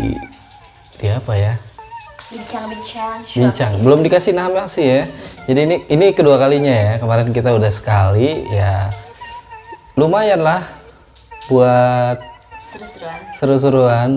di 0.95 1.07
apa 1.11 1.35
ya? 1.35 1.59
Bincang-bincang 2.31 3.27
bincang. 3.27 3.75
belum 3.83 4.07
dikasih 4.07 4.39
nama 4.39 4.71
sih 4.71 4.87
ya. 4.87 5.11
Jadi 5.51 5.61
ini 5.67 5.77
ini 5.91 6.07
kedua 6.15 6.39
kalinya 6.39 6.71
ya. 6.71 6.93
Kemarin 7.03 7.35
kita 7.35 7.59
udah 7.59 7.67
sekali 7.75 8.47
ya. 8.55 8.95
Lumayan 9.99 10.47
lah 10.47 10.71
buat 11.51 12.23
seru-seruan. 12.71 13.19
seru-seruan. 13.35 14.11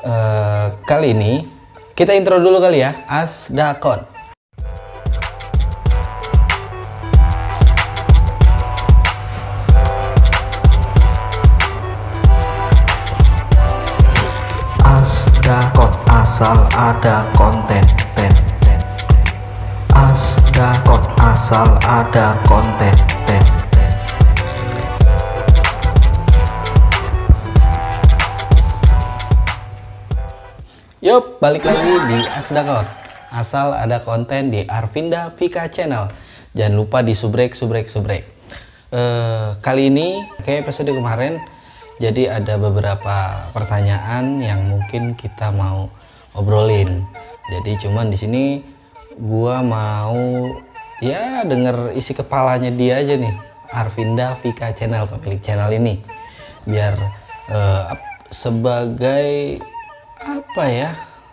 Eh, 0.00 0.66
kali 0.88 1.12
ini 1.12 1.44
kita 1.92 2.16
intro 2.16 2.40
dulu 2.40 2.56
kali 2.56 2.80
ya. 2.80 3.04
Asdakon 3.04 4.11
asal 16.42 16.66
ada 16.74 17.22
konten 17.38 17.84
ten, 18.18 18.32
ten. 18.66 18.80
Asdakot 19.94 20.98
asal 21.22 21.70
ada 21.86 22.34
konten 22.50 22.90
ten, 23.30 23.38
ten. 23.38 23.42
Yup, 30.98 31.38
balik 31.38 31.62
lagi 31.62 31.94
di 32.10 32.26
Asdakot. 32.26 32.90
Asal 33.30 33.78
ada 33.78 34.02
konten 34.02 34.50
di 34.50 34.66
Arvinda 34.66 35.30
Vika 35.38 35.70
Channel. 35.70 36.10
Jangan 36.58 36.74
lupa 36.74 37.06
di 37.06 37.14
subrek, 37.14 37.54
subrek, 37.54 37.86
subrek. 37.86 38.26
eh, 38.90 39.54
kali 39.62 39.94
ini 39.94 40.26
kayak 40.42 40.66
episode 40.66 40.90
kemarin 40.90 41.38
jadi 42.02 42.42
ada 42.42 42.58
beberapa 42.58 43.46
pertanyaan 43.54 44.42
yang 44.42 44.74
mungkin 44.74 45.14
kita 45.14 45.54
mau 45.54 46.01
obrolin. 46.34 47.04
Jadi 47.50 47.76
cuman 47.86 48.08
di 48.08 48.18
sini 48.18 48.44
gua 49.18 49.60
mau 49.60 50.48
ya 51.02 51.42
denger 51.44 51.92
isi 51.92 52.12
kepalanya 52.14 52.70
dia 52.72 53.00
aja 53.02 53.16
nih. 53.18 53.34
Arvinda 53.72 54.36
Vika 54.44 54.68
Channel 54.76 55.08
pemilik 55.08 55.40
channel 55.40 55.72
ini. 55.72 55.96
Biar 56.68 56.92
ap- 57.88 58.28
sebagai 58.28 59.58
apa 60.20 60.64
ya? 60.68 60.90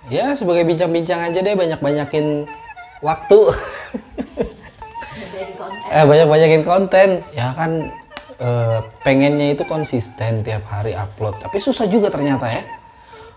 Ya 0.10 0.34
sebagai 0.34 0.64
bincang-bincang 0.66 1.30
aja 1.30 1.40
deh 1.44 1.54
banyak-banyakin 1.54 2.48
waktu. 3.04 3.40
eh 5.90 6.06
banyak-banyakin 6.06 6.64
konten 6.64 7.26
ya 7.34 7.52
kan 7.58 7.92
eh, 8.40 8.80
pengennya 9.04 9.58
itu 9.58 9.66
konsisten 9.66 10.46
tiap 10.46 10.64
hari 10.70 10.94
upload 10.94 11.34
tapi 11.42 11.58
susah 11.58 11.90
juga 11.90 12.14
ternyata 12.14 12.46
ya 12.46 12.62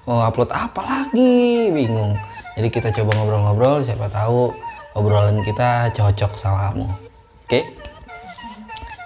mau 0.06 0.22
upload 0.26 0.50
apa 0.50 0.82
lagi 0.82 1.70
bingung 1.70 2.18
jadi 2.58 2.68
kita 2.68 2.88
coba 2.90 3.22
ngobrol-ngobrol 3.22 3.86
siapa 3.86 4.10
tahu 4.10 4.50
obrolan 4.98 5.38
kita 5.46 5.94
cocok 5.94 6.34
sama 6.34 6.70
kamu 6.70 6.86
oke 7.46 7.60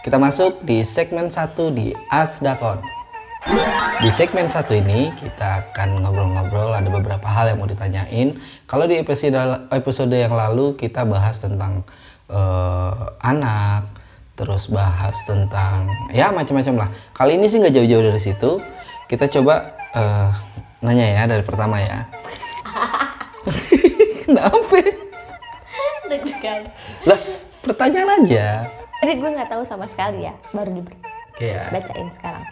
kita 0.06 0.16
masuk 0.16 0.62
di 0.64 0.86
segmen 0.86 1.28
satu 1.28 1.68
di 1.68 1.92
Asdakon 2.08 2.80
di 4.02 4.10
segmen 4.10 4.50
satu 4.50 4.74
ini 4.74 5.14
kita 5.14 5.70
akan 5.70 6.02
ngobrol-ngobrol 6.02 6.74
ada 6.74 6.90
beberapa 6.90 7.24
hal 7.30 7.54
yang 7.54 7.62
mau 7.62 7.70
ditanyain. 7.70 8.34
Kalau 8.66 8.90
di 8.90 8.98
episode 8.98 9.38
episode 9.70 10.10
yang 10.10 10.34
lalu 10.34 10.74
kita 10.74 11.06
bahas 11.06 11.38
tentang 11.38 11.86
eh, 12.26 12.94
anak, 13.22 13.86
terus 14.34 14.66
bahas 14.66 15.14
tentang 15.30 15.86
ya 16.10 16.34
macam-macam 16.34 16.74
lah. 16.74 16.88
Kali 17.14 17.38
ini 17.38 17.46
sih 17.46 17.62
nggak 17.62 17.70
jauh-jauh 17.70 18.04
dari 18.10 18.20
situ. 18.20 18.58
Kita 19.06 19.30
coba 19.30 19.78
eh, 19.94 20.30
nanya 20.84 21.06
ya 21.06 21.22
dari 21.24 21.44
pertama 21.44 21.80
ya. 21.80 22.04
Kenapa? 24.26 24.76
Deg-degan. 26.10 26.68
Lah 27.08 27.20
pertanyaan 27.62 28.22
aja. 28.22 28.66
Jadi 29.02 29.12
gue 29.20 29.30
nggak 29.38 29.50
tahu 29.52 29.62
sama 29.62 29.86
sekali 29.86 30.24
ya, 30.26 30.34
baru 30.50 30.82
Oke 30.82 31.52
ya. 31.52 31.68
dibacain 31.68 32.08
sekarang. 32.10 32.44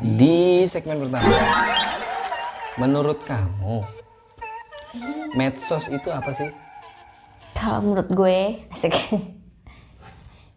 Di 0.00 0.68
segmen 0.68 1.00
pertama, 1.02 1.34
menurut 2.76 3.18
kamu 3.24 3.80
medsos 5.34 5.88
itu 5.88 6.08
apa 6.12 6.30
sih? 6.36 6.52
Kalau 7.56 7.80
menurut 7.84 8.08
gue, 8.12 8.60
asik. 8.70 8.92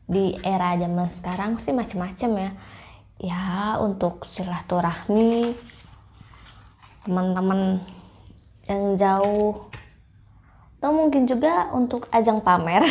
Di 0.04 0.36
era 0.44 0.76
zaman 0.76 1.08
sekarang 1.08 1.52
sih 1.58 1.72
macem-macem 1.72 2.32
ya. 2.36 2.52
Ya 3.24 3.48
untuk 3.80 4.28
silaturahmi, 4.28 5.56
teman-teman 7.04 7.84
yang 8.64 8.96
jauh, 8.96 9.68
atau 10.80 10.92
mungkin 10.96 11.28
juga 11.28 11.72
untuk 11.76 12.08
ajang 12.12 12.40
pamer. 12.40 12.84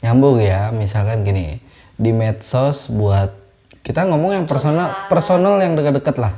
Nyambung 0.00 0.40
ya, 0.40 0.72
misalkan 0.72 1.24
gini, 1.28 1.60
di 2.00 2.10
medsos 2.12 2.88
buat 2.88 3.36
kita 3.84 4.08
ngomong 4.08 4.32
yang 4.32 4.46
personal, 4.48 5.08
personal 5.12 5.60
yang 5.60 5.76
dekat-dekat 5.76 6.16
lah. 6.16 6.34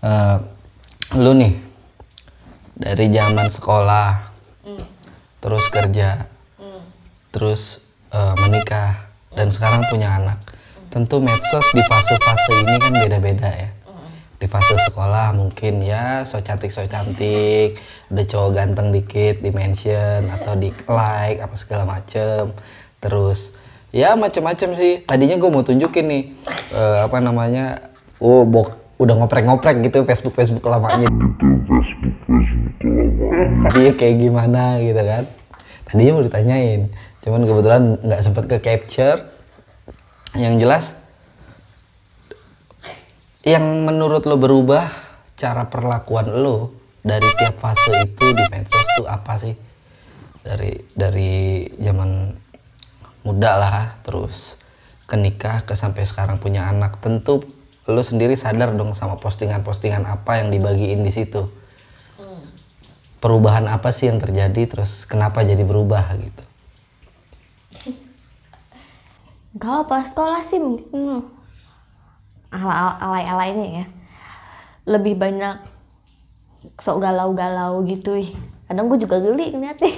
Eh, 0.00 0.36
lu 1.20 1.36
nih 1.36 1.60
dari 2.72 3.12
zaman 3.12 3.48
sekolah, 3.52 4.08
terus 5.44 5.64
kerja, 5.68 6.28
terus 7.28 7.84
eh, 8.08 8.34
menikah 8.40 9.04
dan 9.36 9.52
sekarang 9.52 9.84
punya 9.92 10.16
anak. 10.16 10.40
Tentu 10.88 11.20
medsos 11.20 11.66
di 11.76 11.84
fase-fase 11.84 12.64
ini 12.64 12.74
kan 12.80 12.92
beda-beda 12.96 13.50
ya. 13.52 13.70
Di 14.40 14.48
fase 14.48 14.72
sekolah 14.88 15.36
mungkin 15.36 15.84
ya 15.84 16.24
so 16.24 16.40
cantik 16.40 16.72
so 16.72 16.80
cantik, 16.88 17.76
ada 18.08 18.22
cowok 18.24 18.50
ganteng 18.56 18.88
dikit 18.96 19.44
di 19.44 19.52
mention 19.52 20.32
atau 20.32 20.56
di 20.56 20.72
like 20.88 21.44
apa 21.44 21.54
segala 21.60 21.84
macem. 21.84 22.56
Terus 23.04 23.52
ya 23.92 24.16
macem-macem 24.16 24.72
sih. 24.72 25.04
Tadinya 25.04 25.36
gue 25.36 25.50
mau 25.52 25.60
tunjukin 25.60 26.08
nih 26.08 26.24
eh, 26.72 26.98
apa 27.04 27.20
namanya, 27.20 27.92
oh 28.16 28.48
bok 28.48 28.96
udah 28.96 29.14
ngoprek-ngoprek 29.20 29.84
gitu 29.84 30.08
Facebook 30.08 30.40
Facebook 30.40 30.64
lamanya. 30.72 31.12
Dia 33.76 33.92
kayak 33.92 34.16
gimana 34.24 34.80
gitu 34.80 35.02
kan. 35.04 35.28
Tadinya 35.84 36.16
mau 36.16 36.24
ditanyain, 36.24 36.88
cuman 37.20 37.44
kebetulan 37.44 37.82
nggak 38.00 38.22
sempet 38.24 38.44
ke 38.48 38.56
capture. 38.64 39.36
Yang 40.36 40.54
jelas, 40.60 40.84
yang 43.46 43.64
menurut 43.88 44.28
lo 44.28 44.36
berubah 44.36 44.92
cara 45.38 45.70
perlakuan 45.72 46.28
lo 46.28 46.74
dari 47.00 47.24
tiap 47.40 47.56
fase 47.62 47.94
itu 48.04 48.36
di 48.36 48.44
medsos 48.52 48.84
tuh 49.00 49.08
apa 49.08 49.40
sih? 49.40 49.56
Dari 50.44 50.76
dari 50.92 51.64
zaman 51.80 52.36
muda 53.24 53.52
lah, 53.56 53.80
terus 54.04 54.60
ke 55.08 55.16
nikah, 55.16 55.64
ke 55.64 55.72
sampai 55.72 56.04
sekarang 56.04 56.36
punya 56.36 56.68
anak, 56.68 57.00
tentu 57.00 57.40
lo 57.88 58.02
sendiri 58.04 58.36
sadar 58.36 58.76
dong 58.76 58.92
sama 58.92 59.16
postingan-postingan 59.16 60.04
apa 60.04 60.44
yang 60.44 60.52
dibagiin 60.52 61.00
di 61.00 61.08
situ. 61.08 61.48
Perubahan 63.18 63.66
apa 63.66 63.90
sih 63.90 64.12
yang 64.12 64.20
terjadi, 64.20 64.68
terus 64.68 65.08
kenapa 65.08 65.42
jadi 65.42 65.64
berubah 65.64 66.04
gitu? 66.20 66.44
Kalau 69.56 69.88
pas 69.88 70.04
sekolah 70.04 70.44
sih 70.44 70.60
mungkin 70.60 71.24
ala 72.52 73.00
alay-alaynya 73.00 73.66
ya. 73.80 73.84
Lebih 74.84 75.16
banyak 75.16 75.56
sok 76.76 77.00
galau-galau 77.00 77.80
gitu 77.88 78.20
ih. 78.20 78.28
Kadang 78.68 78.92
gue 78.92 79.00
juga 79.00 79.16
geli 79.24 79.56
ngeliatnya. 79.56 79.88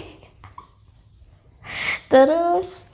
Terus 2.12 2.86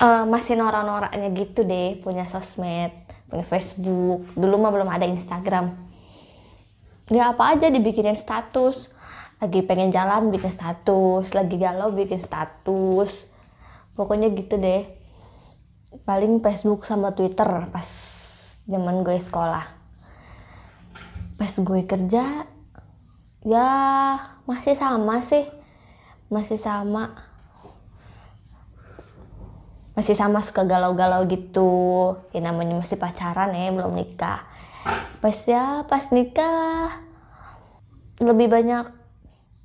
eh, 0.00 0.24
masih 0.24 0.56
norak-noraknya 0.56 1.28
gitu 1.36 1.68
deh 1.68 2.00
punya 2.00 2.24
sosmed, 2.24 2.96
punya 3.28 3.44
Facebook. 3.44 4.24
Dulu 4.32 4.54
mah 4.56 4.72
belum 4.72 4.88
ada 4.88 5.04
Instagram. 5.04 5.76
Ya 7.12 7.28
apa 7.28 7.56
aja 7.56 7.68
dibikinin 7.68 8.16
status. 8.16 8.88
Lagi 9.42 9.58
pengen 9.66 9.90
jalan 9.90 10.30
bikin 10.30 10.54
status, 10.54 11.34
lagi 11.34 11.58
galau 11.58 11.90
bikin 11.92 12.22
status. 12.22 13.31
Pokoknya 13.92 14.32
gitu 14.32 14.56
deh. 14.56 14.88
Paling 16.08 16.40
Facebook 16.40 16.88
sama 16.88 17.12
Twitter 17.12 17.46
pas 17.68 17.88
zaman 18.64 19.04
gue 19.04 19.16
sekolah. 19.20 19.66
Pas 21.36 21.52
gue 21.52 21.80
kerja 21.84 22.48
ya 23.44 23.68
masih 24.48 24.74
sama 24.78 25.20
sih. 25.20 25.44
Masih 26.32 26.56
sama. 26.56 27.12
Masih 29.92 30.16
sama 30.16 30.40
suka 30.40 30.64
galau-galau 30.64 31.28
gitu. 31.28 31.72
Ya 32.32 32.40
namanya 32.40 32.80
masih 32.80 32.96
pacaran 32.96 33.52
ya, 33.52 33.68
belum 33.68 33.92
nikah. 33.92 34.40
Pas 35.20 35.36
ya 35.44 35.84
pas 35.84 36.08
nikah 36.08 36.88
lebih 38.22 38.48
banyak 38.48 38.86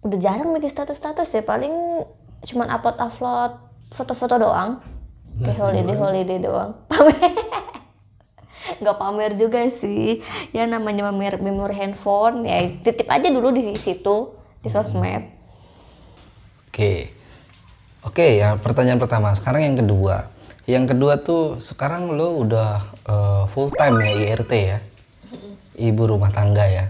udah 0.06 0.20
jarang 0.22 0.54
bikin 0.54 0.72
status-status 0.72 1.30
ya 1.36 1.44
paling 1.46 1.74
cuman 2.46 2.70
upload-upload 2.74 3.67
foto-foto 3.92 4.36
doang 4.40 4.82
kayak 5.42 5.58
holiday 5.58 5.96
holiday 5.96 6.38
doang 6.42 6.72
pamer 6.92 7.34
nggak 8.84 8.98
pamer 9.00 9.32
juga 9.38 9.64
sih 9.70 10.20
ya 10.52 10.68
namanya 10.68 11.08
pamer 11.14 11.40
memori 11.40 11.76
handphone 11.78 12.44
ya 12.44 12.68
titip 12.84 13.08
aja 13.08 13.32
dulu 13.32 13.54
di 13.54 13.74
situ 13.78 14.34
di 14.60 14.70
sosmed 14.70 15.38
Oke. 16.78 17.10
Oke, 18.06 18.38
ya 18.38 18.54
pertanyaan 18.62 19.02
pertama. 19.02 19.34
Sekarang 19.34 19.66
yang 19.66 19.82
kedua. 19.82 20.30
Yang 20.70 20.94
kedua 20.94 21.14
tuh 21.26 21.58
sekarang 21.58 22.14
lo 22.14 22.38
udah 22.38 22.86
eh, 23.02 23.44
full 23.50 23.74
time 23.74 23.98
ya 24.06 24.14
IRT 24.14 24.54
ya. 24.54 24.78
Ibu 25.74 26.14
rumah 26.14 26.30
tangga 26.30 26.70
ya. 26.70 26.86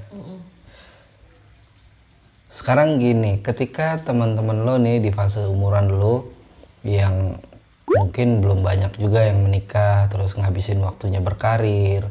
Sekarang 2.51 2.99
gini, 2.99 3.39
ketika 3.39 4.03
teman-teman 4.03 4.67
lo 4.67 4.75
nih 4.75 4.99
di 4.99 5.07
fase 5.15 5.47
umuran 5.47 5.87
lo 5.87 6.35
yang 6.85 7.41
mungkin 7.87 8.43
belum 8.43 8.61
banyak 8.61 8.99
juga 8.99 9.23
yang 9.23 9.47
menikah 9.47 10.11
terus 10.11 10.35
ngabisin 10.35 10.83
waktunya 10.83 11.23
berkarir, 11.23 12.03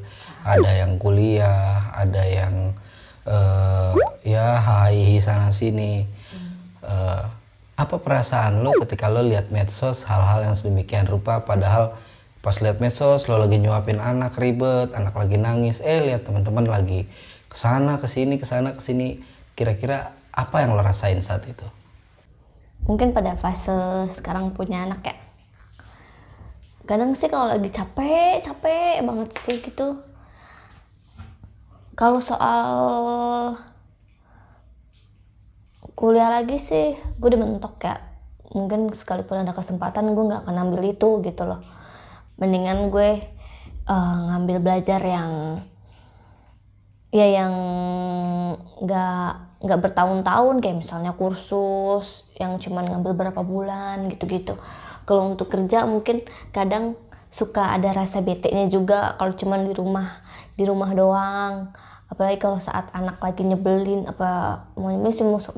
ada 0.43 0.71
yang 0.73 0.97
kuliah, 0.97 1.93
ada 1.95 2.23
yang 2.25 2.75
eh, 3.29 3.93
ya 4.25 4.59
hai 4.59 5.19
sana 5.23 5.53
sini. 5.53 6.07
Eh, 6.87 7.25
apa 7.77 8.01
perasaan 8.01 8.65
lo 8.65 8.73
ketika 8.81 9.13
lo 9.13 9.21
lihat 9.21 9.53
medsos 9.53 10.01
hal-hal 10.09 10.49
yang 10.49 10.57
sedemikian 10.57 11.05
rupa 11.05 11.45
padahal 11.45 11.93
pas 12.41 12.57
lihat 12.65 12.81
medsos 12.81 13.29
lo 13.29 13.37
lagi 13.37 13.61
nyuapin 13.61 14.01
anak 14.01 14.41
ribet 14.41 14.97
anak 14.97 15.13
lagi 15.13 15.37
nangis 15.37 15.85
eh 15.85 16.01
lihat 16.01 16.25
teman-teman 16.25 16.65
lagi 16.65 17.05
ke 17.53 17.57
sana 17.57 18.01
ke 18.01 18.09
sini 18.09 18.41
ke 18.41 18.49
sana 18.49 18.73
ke 18.73 18.81
sini 18.81 19.21
kira-kira 19.53 20.17
apa 20.33 20.65
yang 20.65 20.73
lo 20.73 20.81
rasain 20.81 21.21
saat 21.21 21.45
itu 21.45 21.69
mungkin 22.87 23.11
pada 23.11 23.35
fase 23.35 24.07
sekarang 24.15 24.55
punya 24.55 24.87
anak 24.87 25.03
ya. 25.03 25.17
Kadang 26.87 27.19
sih 27.19 27.27
kalau 27.27 27.51
lagi 27.51 27.67
capek 27.71 28.47
capek 28.47 29.03
banget 29.03 29.31
sih 29.43 29.59
gitu. 29.59 29.99
Kalau 31.99 32.23
soal 32.23 32.69
kuliah 35.99 36.31
lagi 36.31 36.63
sih 36.63 36.95
gue 37.19 37.29
udah 37.35 37.43
mentok 37.43 37.75
ya. 37.83 37.99
Mungkin 38.55 38.95
sekalipun 38.95 39.43
ada 39.43 39.51
kesempatan 39.51 40.15
gue 40.15 40.25
nggak 40.31 40.47
akan 40.47 40.57
ambil 40.63 40.87
itu 40.87 41.19
gitu 41.27 41.43
loh. 41.43 41.61
Mendingan 42.39 42.95
gue 42.95 43.19
eh, 43.91 44.19
ngambil 44.31 44.63
belajar 44.63 45.03
yang 45.03 45.59
ya 47.11 47.27
yang 47.27 47.55
nggak 48.79 49.46
nggak 49.67 49.83
bertahun-tahun 49.91 50.63
kayak 50.63 50.77
misalnya 50.87 51.13
kursus 51.19 52.31
yang 52.39 52.63
cuman 52.63 52.87
ngambil 52.87 53.13
berapa 53.19 53.43
bulan 53.43 54.07
gitu-gitu. 54.07 54.55
Kalau 55.03 55.35
untuk 55.35 55.51
kerja 55.51 55.83
mungkin 55.85 56.23
kadang 56.55 56.95
suka 57.27 57.75
ada 57.75 57.91
rasa 57.91 58.23
bete-nya 58.23 58.71
juga 58.71 59.19
kalau 59.19 59.35
cuman 59.35 59.67
di 59.67 59.75
rumah 59.75 60.09
di 60.55 60.63
rumah 60.63 60.91
doang. 60.95 61.55
Apalagi 62.07 62.39
kalau 62.39 62.63
saat 62.63 62.87
anak 62.95 63.19
lagi 63.19 63.43
nyebelin 63.43 64.07
apa 64.07 64.63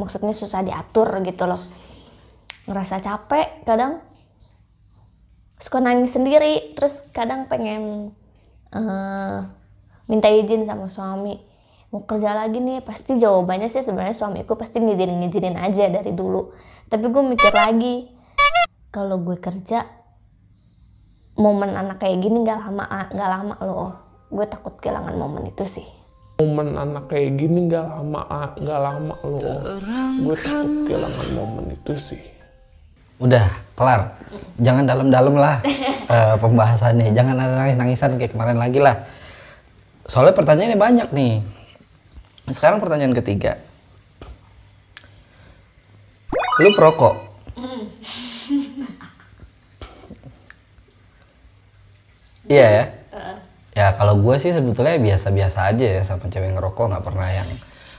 maksudnya 0.01 0.33
susah 0.33 0.65
diatur 0.65 1.13
gitu 1.21 1.45
loh. 1.45 1.61
Ngerasa 2.65 3.05
capek 3.05 3.69
kadang. 3.69 4.01
Suka 5.61 5.83
nangis 5.83 6.15
sendiri 6.15 6.73
terus 6.73 7.05
kadang 7.13 7.51
pengen 7.51 8.15
eh, 8.73 9.39
minta 10.09 10.31
izin 10.33 10.65
sama 10.65 10.89
suami 10.89 11.48
mau 11.89 12.05
kerja 12.05 12.37
lagi 12.37 12.61
nih 12.61 12.85
pasti 12.85 13.17
jawabannya 13.17 13.73
sih 13.73 13.81
sebenarnya 13.81 14.13
suamiku 14.13 14.61
pasti 14.61 14.77
ngizinin 14.77 15.25
ngizinin 15.25 15.57
aja 15.57 15.89
dari 15.89 16.13
dulu 16.13 16.53
tapi 16.93 17.09
gue 17.09 17.23
mikir 17.25 17.53
lagi 17.57 18.13
kalau 18.93 19.17
gue 19.25 19.41
kerja 19.41 19.89
momen 21.41 21.73
anak 21.73 22.05
kayak 22.05 22.21
gini 22.21 22.45
nggak 22.45 22.61
lama 22.61 22.85
nggak 23.09 23.31
lama 23.31 23.55
loh 23.65 23.93
gue 24.29 24.45
takut 24.45 24.77
kehilangan 24.77 25.17
momen 25.17 25.49
itu 25.49 25.65
sih 25.65 25.89
momen 26.45 26.77
anak 26.77 27.09
kayak 27.09 27.41
gini 27.41 27.73
nggak 27.73 27.87
lama 27.89 28.53
nggak 28.61 28.81
lama 28.85 29.15
loh 29.25 29.61
gue 30.29 30.37
takut 30.37 30.73
kehilangan 30.93 31.29
momen 31.33 31.73
itu 31.73 31.95
sih 31.97 32.23
Udah, 33.19 33.51
kelar. 33.75 34.15
Jangan 34.63 34.87
dalam-dalam 34.87 35.35
lah 35.35 35.59
eh, 36.15 36.35
pembahasannya. 36.39 37.11
Jangan 37.11 37.35
ada 37.35 37.55
nangis-nangisan 37.59 38.15
kayak 38.15 38.31
kemarin 38.31 38.59
lagi 38.63 38.79
lah. 38.79 39.11
Soalnya 40.07 40.39
pertanyaannya 40.39 40.79
banyak 40.79 41.09
nih. 41.11 41.43
Sekarang 42.53 42.81
pertanyaan 42.81 43.15
ketiga. 43.17 43.61
Lu 46.63 46.71
perokok? 46.75 47.15
Iya 52.49 52.65
ya? 52.65 52.85
Ya 53.77 53.87
kalau 54.01 54.25
gue 54.25 54.41
sih 54.41 54.57
sebetulnya 54.57 54.97
biasa-biasa 54.97 55.69
aja 55.69 56.01
ya 56.01 56.03
sama 56.03 56.33
cewek 56.33 56.57
ngerokok 56.57 56.97
nggak 56.97 57.05
pernah 57.05 57.29
yang 57.29 57.49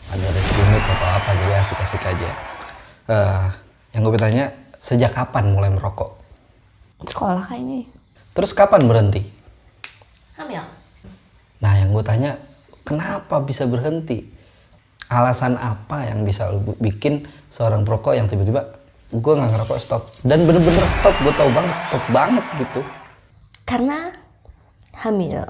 ada 0.09 0.25
limit 0.25 0.83
atau 0.83 1.07
apa 1.07 1.29
jadi 1.37 1.53
asik-asik 1.61 2.01
aja. 2.01 2.29
Eh, 3.13 3.45
yang 3.93 4.01
gue 4.01 4.13
bertanya 4.17 4.49
sejak 4.81 5.13
kapan 5.13 5.53
mulai 5.53 5.69
merokok? 5.69 6.17
sekolah 6.99 7.47
kayaknya 7.47 7.87
Terus 8.35 8.51
kapan 8.51 8.89
berhenti? 8.91 9.23
hamil 10.35 10.63
Nah 11.59 11.73
yang 11.79 11.95
gue 11.95 12.03
tanya 12.03 12.39
kenapa 12.83 13.39
bisa 13.43 13.63
berhenti? 13.67 14.38
Alasan 15.09 15.57
apa 15.57 16.05
yang 16.05 16.21
bisa 16.21 16.53
bikin 16.77 17.25
seorang 17.49 17.81
perokok 17.81 18.13
yang 18.13 18.29
tiba-tiba 18.29 18.61
gue 19.09 19.33
nggak 19.33 19.49
ngerokok 19.49 19.79
stop. 19.81 20.05
Dan 20.21 20.45
bener-bener 20.45 20.85
stop 21.01 21.17
gue 21.25 21.33
tau 21.33 21.49
banget 21.49 21.77
stop 21.89 22.03
banget 22.13 22.45
gitu. 22.61 22.81
Karena 23.65 24.13
hamil. 24.93 25.41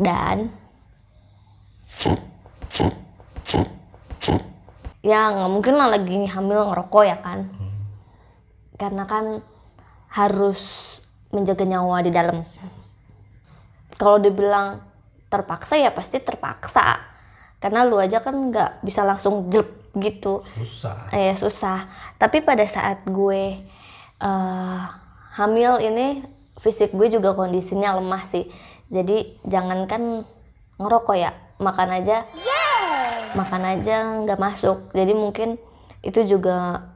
Dan 0.00 0.48
ya 5.04 5.20
nggak 5.36 5.50
mungkin 5.52 5.74
lah 5.76 5.92
lagi 5.92 6.24
hamil 6.24 6.72
ngerokok 6.72 7.04
ya 7.04 7.20
kan? 7.20 7.52
Karena 8.80 9.04
kan 9.04 9.44
harus 10.08 10.60
menjaga 11.36 11.68
nyawa 11.68 12.00
di 12.00 12.08
dalam. 12.16 12.40
Kalau 14.00 14.16
dibilang 14.16 14.80
terpaksa 15.28 15.76
ya 15.76 15.92
pasti 15.92 16.16
terpaksa 16.16 17.15
karena 17.66 17.82
lu 17.82 17.98
aja 17.98 18.22
kan 18.22 18.54
nggak 18.54 18.86
bisa 18.86 19.02
langsung 19.02 19.50
jelek 19.50 19.90
gitu. 19.98 20.46
Susah. 20.54 21.10
Ya 21.10 21.34
susah. 21.34 21.90
Tapi 22.14 22.46
pada 22.46 22.62
saat 22.62 23.02
gue 23.10 23.58
eh, 24.22 24.80
hamil 25.34 25.82
ini 25.82 26.22
fisik 26.62 26.94
gue 26.94 27.10
juga 27.10 27.34
kondisinya 27.34 27.98
lemah 27.98 28.22
sih. 28.22 28.46
Jadi 28.86 29.42
jangankan 29.42 30.22
ngerokok 30.78 31.16
ya. 31.18 31.34
Makan 31.58 31.90
aja 31.90 32.22
makan 33.34 33.62
aja 33.66 34.22
nggak 34.22 34.38
masuk. 34.38 34.94
Jadi 34.94 35.10
mungkin 35.10 35.58
itu 36.06 36.22
juga 36.22 36.86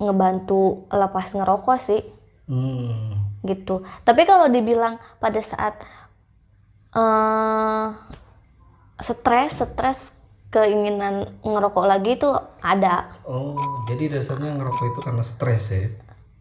ngebantu 0.00 0.88
lepas 0.88 1.28
ngerokok 1.36 1.76
sih. 1.76 2.00
Hmm. 2.48 3.20
gitu. 3.44 3.84
Tapi 4.08 4.24
kalau 4.24 4.48
dibilang 4.48 4.96
pada 5.20 5.44
saat 5.44 5.76
eh 6.96 7.88
stres 9.00 9.62
stres 9.62 10.14
keinginan 10.54 11.34
ngerokok 11.42 11.84
lagi 11.86 12.14
itu 12.14 12.30
ada 12.62 13.10
oh 13.26 13.58
jadi 13.90 14.18
dasarnya 14.18 14.54
ngerokok 14.54 14.84
itu 14.94 15.00
karena 15.02 15.22
stres 15.26 15.64
ya 15.74 15.86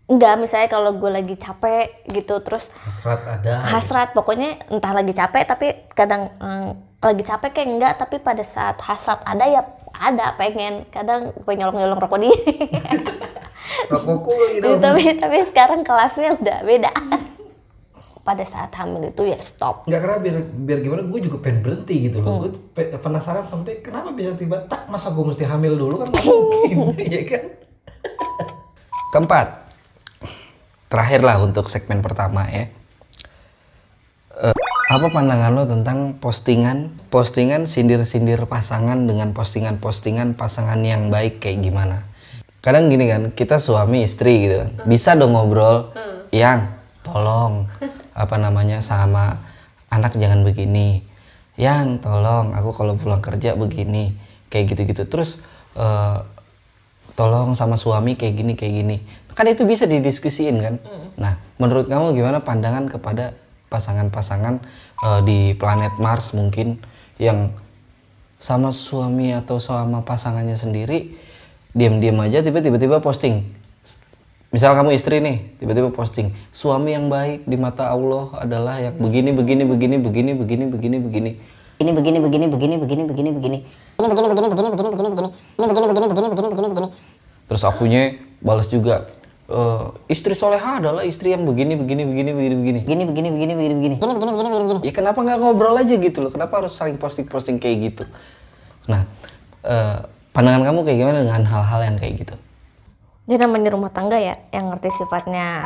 Enggak, 0.04 0.36
misalnya 0.36 0.68
kalau 0.68 1.00
gue 1.00 1.08
lagi 1.08 1.39
capek 1.39 2.04
gitu, 2.12 2.36
terus 2.44 2.68
hasrat 2.84 3.24
ada 3.24 3.63
hasrat, 3.72 4.12
pokoknya 4.12 4.60
entah 4.68 4.92
lagi 4.92 5.16
capek 5.16 5.48
tapi 5.48 5.68
kadang 5.96 6.28
mm, 6.44 7.00
lagi 7.00 7.24
capek 7.24 7.56
kayak 7.56 7.70
enggak, 7.72 7.94
tapi 7.96 8.20
pada 8.20 8.44
saat 8.44 8.84
hasrat 8.84 9.24
ada 9.24 9.48
ya 9.48 9.63
ada 9.96 10.36
pengen, 10.36 10.84
kadang 10.92 11.32
gue 11.32 11.54
nyolong-nyolong 11.56 12.04
rokok 12.04 12.20
diri. 12.20 12.68
rokokku 13.96 14.60
Gitu, 14.60 14.70
tapi 14.84 15.04
tapi 15.16 15.38
sekarang 15.48 15.88
kelasnya 15.88 16.36
udah 16.36 16.58
beda. 16.68 16.92
Pada 18.24 18.48
saat 18.48 18.72
hamil 18.80 19.12
itu 19.12 19.28
ya 19.28 19.36
stop. 19.38 19.84
nggak 19.84 20.00
karena 20.00 20.18
biar 20.24 20.36
biar 20.64 20.80
gimana 20.80 21.02
gue 21.04 21.20
juga 21.20 21.38
pengen 21.44 21.60
berhenti 21.60 22.08
gitu 22.08 22.24
loh. 22.24 22.48
Gue 22.48 22.52
pe- 22.72 22.96
penasaran 22.96 23.44
sampai 23.46 23.84
kenapa 23.84 24.16
bisa 24.16 24.32
tiba 24.40 24.64
tak 24.66 24.88
masa 24.88 25.12
gue 25.12 25.24
mesti 25.28 25.44
hamil 25.44 25.76
dulu? 25.76 26.00
Kan 26.00 26.08
mungkin 26.72 26.96
ya 27.20 27.24
kan? 27.28 27.44
Keempat. 29.12 29.48
Terakhir 30.88 31.22
lah 31.22 31.44
untuk 31.44 31.68
segmen 31.68 32.00
pertama 32.00 32.48
ya. 32.48 32.72
Eh, 34.34 34.56
apa 34.88 35.08
pandangan 35.10 35.52
lo 35.54 35.64
tentang 35.68 36.18
postingan 36.18 36.96
postingan 37.12 37.68
sindir-sindir 37.68 38.48
pasangan 38.48 39.04
dengan 39.04 39.36
postingan-postingan 39.36 40.40
pasangan 40.40 40.80
yang 40.82 41.12
baik 41.12 41.44
kayak 41.44 41.60
gimana? 41.60 42.08
Kadang 42.64 42.88
gini 42.88 43.12
kan 43.12 43.36
kita 43.36 43.60
suami 43.60 44.08
istri 44.08 44.48
gitu 44.48 44.64
kan. 44.64 44.70
Bisa 44.88 45.12
dong 45.14 45.36
ngobrol 45.36 45.92
yang 46.32 46.72
tolong 47.04 47.68
apa 48.13 48.36
namanya 48.38 48.82
sama 48.82 49.41
anak 49.89 50.17
jangan 50.17 50.45
begini. 50.45 51.06
Yang 51.54 52.02
tolong 52.02 52.58
aku 52.58 52.73
kalau 52.73 52.97
pulang 52.97 53.21
kerja 53.21 53.54
begini 53.54 54.13
kayak 54.49 54.73
gitu-gitu. 54.73 55.06
Terus 55.06 55.38
eh, 55.78 56.17
tolong 57.13 57.54
sama 57.54 57.78
suami 57.78 58.17
kayak 58.17 58.34
gini 58.38 58.54
kayak 58.58 58.73
gini. 58.73 58.97
Kan 59.34 59.49
itu 59.49 59.65
bisa 59.65 59.89
didiskusiin 59.89 60.58
kan? 60.62 60.76
Nah 61.17 61.38
menurut 61.58 61.89
kamu 61.89 62.13
gimana 62.17 62.41
pandangan 62.41 62.89
kepada 62.89 63.38
pasangan-pasangan 63.69 64.62
eh, 65.06 65.21
di 65.26 65.39
planet 65.58 65.97
Mars 66.02 66.34
mungkin 66.34 66.82
yang 67.21 67.54
sama 68.43 68.76
suami 68.76 69.32
atau 69.32 69.56
sama 69.56 70.04
pasangannya 70.04 70.58
sendiri 70.58 71.15
diam-diam 71.71 72.19
aja 72.21 72.43
tiba- 72.43 72.60
tiba-tiba 72.60 72.99
posting 72.99 73.47
misal 74.54 74.78
kamu 74.78 74.94
istri 74.94 75.18
nih 75.18 75.58
tiba-tiba 75.58 75.89
posting 75.89 76.30
suami 76.54 76.94
yang 76.94 77.10
baik 77.10 77.42
di 77.50 77.58
mata 77.58 77.89
Allah 77.89 78.38
adalah 78.38 78.78
yang 78.78 79.02
begini 79.02 79.34
begini 79.34 79.66
begini 79.66 79.98
begini 79.98 80.32
begini 80.38 80.63
begini 80.70 80.98
begini 81.02 81.32
ini 81.82 81.89
begini 81.89 82.18
begini 82.22 82.46
begini 82.54 82.76
begini 82.78 83.04
begini 83.10 83.30
begini 83.34 83.58
ini 83.98 84.08
begini 84.13 84.30
begini 84.30 84.46
begini 84.54 84.70
begini 84.78 84.78
begini 84.78 84.89
begini 84.94 85.28
ini 85.58 85.66
begini 85.66 85.89
begini 85.89 86.06
begini 86.06 86.30
begini 86.30 86.50
begini 86.54 86.68
begini 86.70 86.88
terus 87.50 87.66
akunya 87.66 88.13
balas 88.46 88.70
juga 88.70 89.10
"Eh, 89.50 89.86
istri 90.13 90.38
soleha 90.38 90.78
adalah 90.78 91.02
istri 91.02 91.34
yang 91.34 91.50
begini 91.50 91.74
begini 91.74 92.06
begini 92.06 92.32
begini 92.38 92.54
begini 92.54 92.80
begini 92.86 93.04
begini 93.10 93.30
begini 93.34 93.54
begini 93.58 93.96
begini 93.98 93.98
begini 93.98 93.98
begini 93.98 94.13
begini 94.13 94.34
begini 94.38 94.66
begini 94.70 94.86
ya 94.86 94.94
kenapa 94.94 95.18
nggak 95.26 95.38
ngobrol 95.42 95.82
aja 95.82 95.98
gitu 95.98 96.22
loh 96.22 96.30
kenapa 96.30 96.62
harus 96.62 96.78
saling 96.78 97.02
posting 97.02 97.26
posting 97.26 97.58
kayak 97.58 97.89
gitu 97.89 98.04
nah 98.86 99.10
eh, 99.66 99.98
pandangan 100.30 100.62
kamu 100.62 100.80
kayak 100.86 100.98
gimana 101.02 101.18
dengan 101.26 101.42
hal-hal 101.42 101.82
yang 101.89 101.98
kayak 101.98 102.22
gitu 102.22 102.36
Jadi 103.24 103.40
namanya 103.40 103.72
rumah 103.72 103.92
tangga 103.92 104.20
ya, 104.20 104.36
yang 104.52 104.68
ngerti 104.68 104.92
sifatnya 105.00 105.64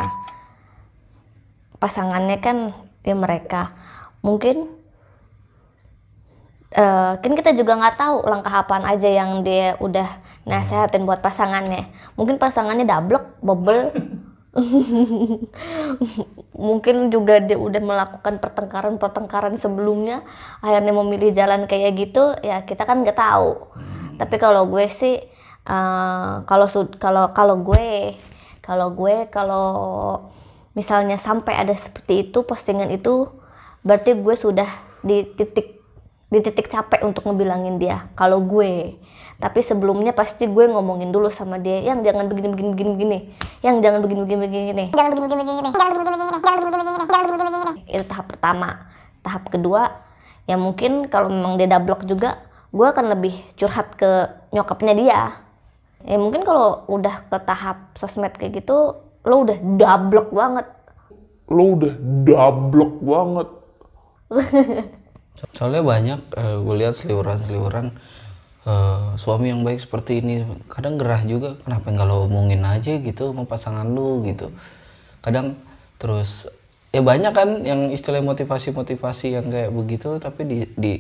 pasangannya 1.81 2.37
kan 2.37 2.73
ya 3.01 3.15
mereka. 3.17 3.73
Mungkin 4.21 4.69
eh, 6.73 7.13
kan 7.17 7.31
kita 7.33 7.57
juga 7.57 7.77
nggak 7.81 7.97
tahu 7.97 8.15
langkah 8.29 8.53
apaan 8.61 8.85
aja 8.85 9.09
yang 9.09 9.41
dia 9.41 9.73
udah 9.81 10.05
nasehatin 10.45 11.05
buat 11.09 11.25
pasangannya. 11.25 11.89
Mungkin 12.13 12.37
pasangannya 12.37 12.85
dablek 12.85 13.41
bobel 13.41 13.89
mungkin 16.67 17.13
juga 17.13 17.37
dia 17.37 17.61
udah 17.61 17.77
melakukan 17.77 18.41
pertengkaran-pertengkaran 18.41 19.53
sebelumnya 19.53 20.25
akhirnya 20.65 20.97
memilih 20.97 21.29
jalan 21.29 21.69
kayak 21.69 21.93
gitu 21.93 22.33
ya 22.41 22.65
kita 22.65 22.85
kan 22.85 23.05
nggak 23.05 23.17
tahu. 23.17 23.69
Tapi 24.17 24.35
kalau 24.41 24.65
gue 24.65 24.89
sih 24.89 25.21
eh, 25.67 26.33
kalau 26.47 26.67
kalau 26.97 27.25
kalau 27.35 27.55
gue 27.61 28.15
kalau 28.63 28.87
gue 28.95 29.15
kalau 29.31 29.67
misalnya 30.73 31.19
sampai 31.19 31.59
ada 31.59 31.75
seperti 31.75 32.29
itu 32.29 32.43
postingan 32.47 32.91
itu 32.91 33.27
berarti 33.83 34.15
gue 34.15 34.35
sudah 34.35 34.67
di 35.03 35.23
titik 35.35 35.79
di 36.27 36.39
titik 36.43 36.67
capek 36.67 37.07
untuk 37.07 37.23
ngebilangin 37.23 37.79
dia 37.79 38.11
kalau 38.19 38.43
gue 38.43 38.99
tapi 39.37 39.61
sebelumnya 39.61 40.11
pasti 40.17 40.49
gue 40.49 40.65
ngomongin 40.67 41.13
dulu 41.13 41.31
sama 41.31 41.61
dia 41.61 41.79
yang 41.79 42.03
jangan 42.03 42.27
begini 42.27 42.51
begini 42.51 42.69
begini 42.73 42.91
begini 42.97 43.17
yang 43.63 43.79
jangan 43.79 44.03
begini 44.03 44.21
begini 44.25 44.41
begini 44.43 44.85
Jangan 44.91 45.11
begini 45.13 45.27
begini 45.29 45.47
begini. 45.47 45.71
Jangan 45.71 45.91
begini 45.93 46.07
begini. 46.09 46.39
Jangan 46.41 46.57
begini 46.57 46.75
begini. 46.75 47.05
Jangan 47.07 47.25
begini 47.27 47.47
begini. 47.47 47.83
itu 47.87 48.03
tahap 48.03 48.27
pertama 48.27 48.69
tahap 49.23 49.47
kedua 49.47 50.03
ya 50.47 50.59
mungkin 50.59 51.07
kalau 51.07 51.31
memang 51.31 51.55
dia 51.55 51.67
dablok 51.71 52.03
juga 52.03 52.43
gue 52.71 52.83
akan 52.83 53.15
lebih 53.15 53.35
curhat 53.55 53.95
ke 53.95 54.27
nyokapnya 54.51 54.93
dia 54.93 55.19
ya 56.07 56.17
mungkin 56.17 56.47
kalau 56.47 56.87
udah 56.87 57.27
ke 57.27 57.37
tahap 57.43 57.93
sosmed 57.99 58.31
kayak 58.39 58.63
gitu 58.63 58.95
lo 59.27 59.35
udah 59.43 59.59
dablok 59.75 60.31
banget 60.31 60.67
Lo 61.47 61.79
udah 61.79 61.95
dablok 62.27 62.93
banget. 62.99 63.47
Soalnya 65.55 65.83
banyak 65.85 66.19
gue 66.35 66.75
lihat 66.75 66.99
seliweran-seliweran 66.99 67.95
eh, 68.67 69.07
suami 69.15 69.47
yang 69.55 69.63
baik 69.63 69.79
seperti 69.79 70.19
ini. 70.19 70.43
Kadang 70.67 70.99
gerah 70.99 71.23
juga 71.23 71.55
kenapa 71.63 71.87
nggak 71.87 72.07
lo 72.07 72.27
omongin 72.27 72.67
aja 72.67 72.99
gitu 72.99 73.31
sama 73.31 73.47
pasangan 73.47 73.87
lu 73.87 74.27
gitu. 74.27 74.51
Kadang 75.23 75.55
terus 76.03 76.51
ya 76.91 76.99
banyak 76.99 77.31
kan 77.31 77.63
yang 77.63 77.95
istilah 77.95 78.19
motivasi-motivasi 78.19 79.39
yang 79.39 79.47
kayak 79.47 79.71
begitu 79.71 80.19
tapi 80.19 80.41
di, 80.47 80.57
di 80.75 80.93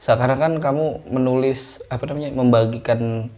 sekarang 0.00 0.38
kan 0.40 0.52
kamu 0.60 1.04
menulis 1.08 1.80
apa 1.88 2.04
namanya 2.08 2.32
membagikan 2.32 3.32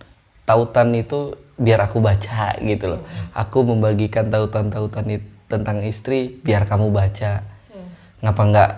tautan 0.47 0.95
itu 0.95 1.35
biar 1.59 1.85
aku 1.85 2.01
baca 2.01 2.57
gitu 2.63 2.97
loh. 2.97 3.03
Aku 3.35 3.67
membagikan 3.67 4.31
tautan-tautan 4.31 5.21
tentang 5.51 5.83
istri 5.85 6.39
biar 6.41 6.65
kamu 6.65 6.95
baca. 6.95 7.43
Ngapa 8.23 8.43
nggak 8.49 8.71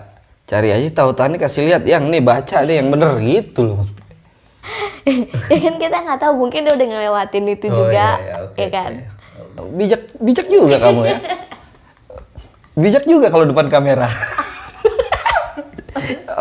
cari 0.49 0.73
aja 0.73 1.05
tautannya 1.05 1.37
kasih 1.37 1.69
lihat 1.69 1.85
yang 1.85 2.09
nih 2.09 2.25
baca 2.25 2.65
nih 2.65 2.81
yang 2.81 2.89
bener 2.89 3.21
gitu 3.21 3.69
loh 3.69 3.85
maksudnya. 3.85 4.05
ya 5.53 5.57
kan 5.61 5.75
kita 5.79 5.97
nggak 6.03 6.19
tahu 6.19 6.33
mungkin 6.35 6.67
dia 6.67 6.73
udah 6.75 6.87
ngelewatin 6.89 7.45
itu 7.47 7.67
juga 7.71 8.19
ya 8.57 8.69
kan 8.69 8.91
Bijak 9.59 10.15
bijak 10.23 10.47
juga 10.47 10.79
kamu 10.79 11.03
ya. 11.03 11.17
Bijak 12.81 13.03
juga 13.03 13.27
kalau 13.27 13.43
depan 13.43 13.67
kamera. 13.67 14.07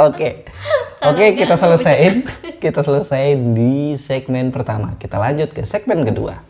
Oke. 0.06 0.46
Oke, 0.98 1.38
kita 1.38 1.54
selesaiin. 1.54 2.26
Kita 2.58 2.82
selesaiin 2.82 3.54
di 3.54 3.94
segmen 3.94 4.50
pertama. 4.50 4.98
Kita 4.98 5.14
lanjut 5.14 5.54
ke 5.54 5.62
segmen 5.62 6.02
kedua. 6.02 6.42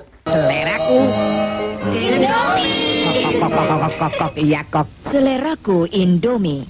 Seleraku 5.05 5.85
Indomie. 5.93 6.65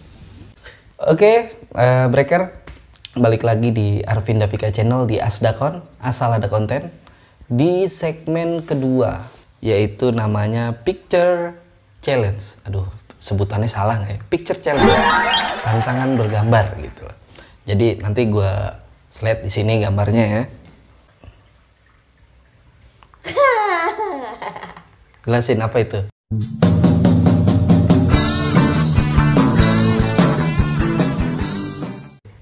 Oke, 1.07 1.55
eh, 1.55 2.07
breaker 2.11 2.51
balik 3.15 3.47
lagi 3.47 3.71
di 3.71 4.03
Arvin 4.03 4.43
Davika 4.43 4.75
Channel 4.75 5.07
di 5.07 5.23
Asdakon, 5.23 5.79
asal 6.03 6.35
ada 6.35 6.51
konten 6.51 6.91
di 7.47 7.87
segmen 7.87 8.67
kedua 8.67 9.23
yaitu 9.63 10.11
namanya 10.11 10.75
Picture 10.83 11.55
Challenge. 12.03 12.43
Aduh, 12.67 12.91
sebutannya 13.23 13.71
salah 13.71 14.03
nggak 14.03 14.13
ya? 14.15 14.21
Picture 14.27 14.59
Challenge, 14.59 14.99
tantangan 15.63 16.19
bergambar 16.19 16.75
gitu. 16.83 17.07
Jadi 17.69 18.01
nanti 18.01 18.25
gua 18.33 18.81
slide 19.13 19.45
di 19.45 19.53
sini 19.53 19.85
gambarnya 19.85 20.25
ya. 20.25 20.43
Jelasin 25.29 25.61
apa 25.61 25.77
itu? 25.85 26.01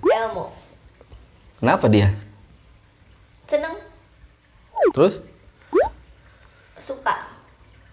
Elmo 0.06 0.54
Kenapa 1.58 1.90
dia? 1.90 2.14
seneng 3.50 3.82
Terus? 4.94 5.18
suka 6.78 7.34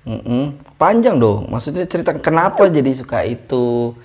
Mm-mm. 0.06 0.62
Panjang 0.78 1.18
dong, 1.18 1.50
maksudnya 1.50 1.90
cerita 1.90 2.14
kenapa 2.20 2.68
jadi 2.70 2.92
suka 2.94 3.26
itu, 3.26 3.96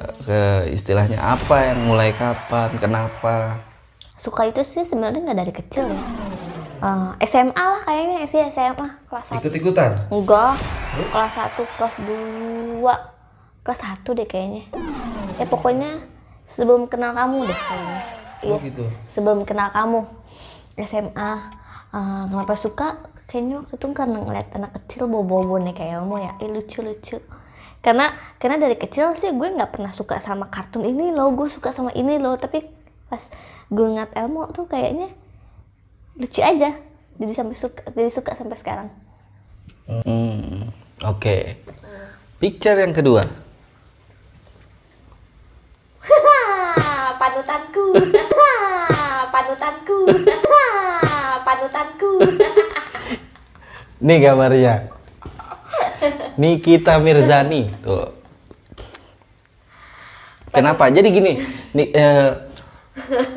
ke 0.00 0.70
istilahnya 0.72 1.20
apa 1.20 1.72
yang 1.72 1.84
mulai 1.84 2.16
kapan, 2.16 2.72
kenapa? 2.80 3.60
suka 4.20 4.44
itu 4.52 4.60
sih 4.60 4.84
sebenarnya 4.84 5.24
nggak 5.24 5.38
dari 5.40 5.52
kecil 5.56 5.88
ya. 5.88 6.02
Eh, 6.80 7.24
SMA 7.24 7.56
lah 7.56 7.80
kayaknya 7.88 8.28
sih 8.28 8.40
SMA 8.52 8.88
kelas 9.08 9.32
1 9.32 9.40
Ikut-ikutan. 9.40 9.96
enggak. 10.12 10.60
Kelas 11.08 11.34
1 11.40 11.56
kelas 11.56 11.94
2 12.04 12.84
kelas 13.64 13.80
1 13.80 14.12
deh 14.12 14.28
kayaknya. 14.28 14.64
Ya 15.40 15.48
pokoknya 15.48 16.04
sebelum 16.44 16.84
kenal 16.92 17.16
kamu 17.16 17.48
deh 17.48 17.56
kayaknya. 17.56 18.00
Iya. 18.40 18.56
gitu. 18.60 18.84
sebelum 19.08 19.44
kenal 19.48 19.72
kamu. 19.72 20.04
SMA 20.80 21.32
Eh, 21.90 22.24
kenapa 22.30 22.54
suka? 22.54 23.02
Kayaknya 23.26 23.66
waktu 23.66 23.74
itu 23.74 23.86
karena 23.90 24.18
ngeliat 24.22 24.48
anak 24.54 24.70
kecil 24.78 25.10
bawa-bawa 25.10 25.58
boneka 25.58 25.82
Elmo 25.82 26.22
ya. 26.22 26.38
Ih, 26.38 26.50
lucu-lucu 26.54 27.18
karena 27.80 28.12
karena 28.36 28.60
dari 28.60 28.76
kecil 28.76 29.16
sih 29.16 29.32
gue 29.32 29.48
nggak 29.56 29.72
pernah 29.72 29.88
suka 29.88 30.20
sama 30.20 30.52
kartun 30.52 30.84
ini 30.84 31.16
loh. 31.16 31.32
Gue 31.32 31.48
suka 31.48 31.72
sama 31.72 31.88
ini 31.96 32.20
loh. 32.20 32.36
Tapi 32.36 32.60
pas 33.08 33.32
gue 33.72 33.86
ngeliat 33.88 34.12
Elmo 34.12 34.52
tuh 34.52 34.68
kayaknya 34.68 35.08
lucu 36.20 36.44
aja. 36.44 36.76
Jadi 37.16 37.32
sampai 37.32 37.56
suka 37.56 37.80
jadi 37.96 38.10
suka 38.12 38.36
sampai 38.36 38.56
sekarang. 38.60 38.88
Hmm, 39.88 40.68
Oke. 41.08 41.56
Picture 42.36 42.76
yang 42.76 42.92
kedua. 42.92 43.24
panutanku. 47.20 47.86
Panutanku. 49.34 49.98
Panutanku. 51.48 52.12
Nih 54.00 54.16
gambarnya. 54.20 54.99
Nikita 56.40 56.96
Mirzani 56.96 57.68
tuh. 57.84 58.16
Kenapa? 60.50 60.90
Jadi 60.90 61.08
gini, 61.14 61.32
nih 61.76 61.88
eh, 61.94 62.28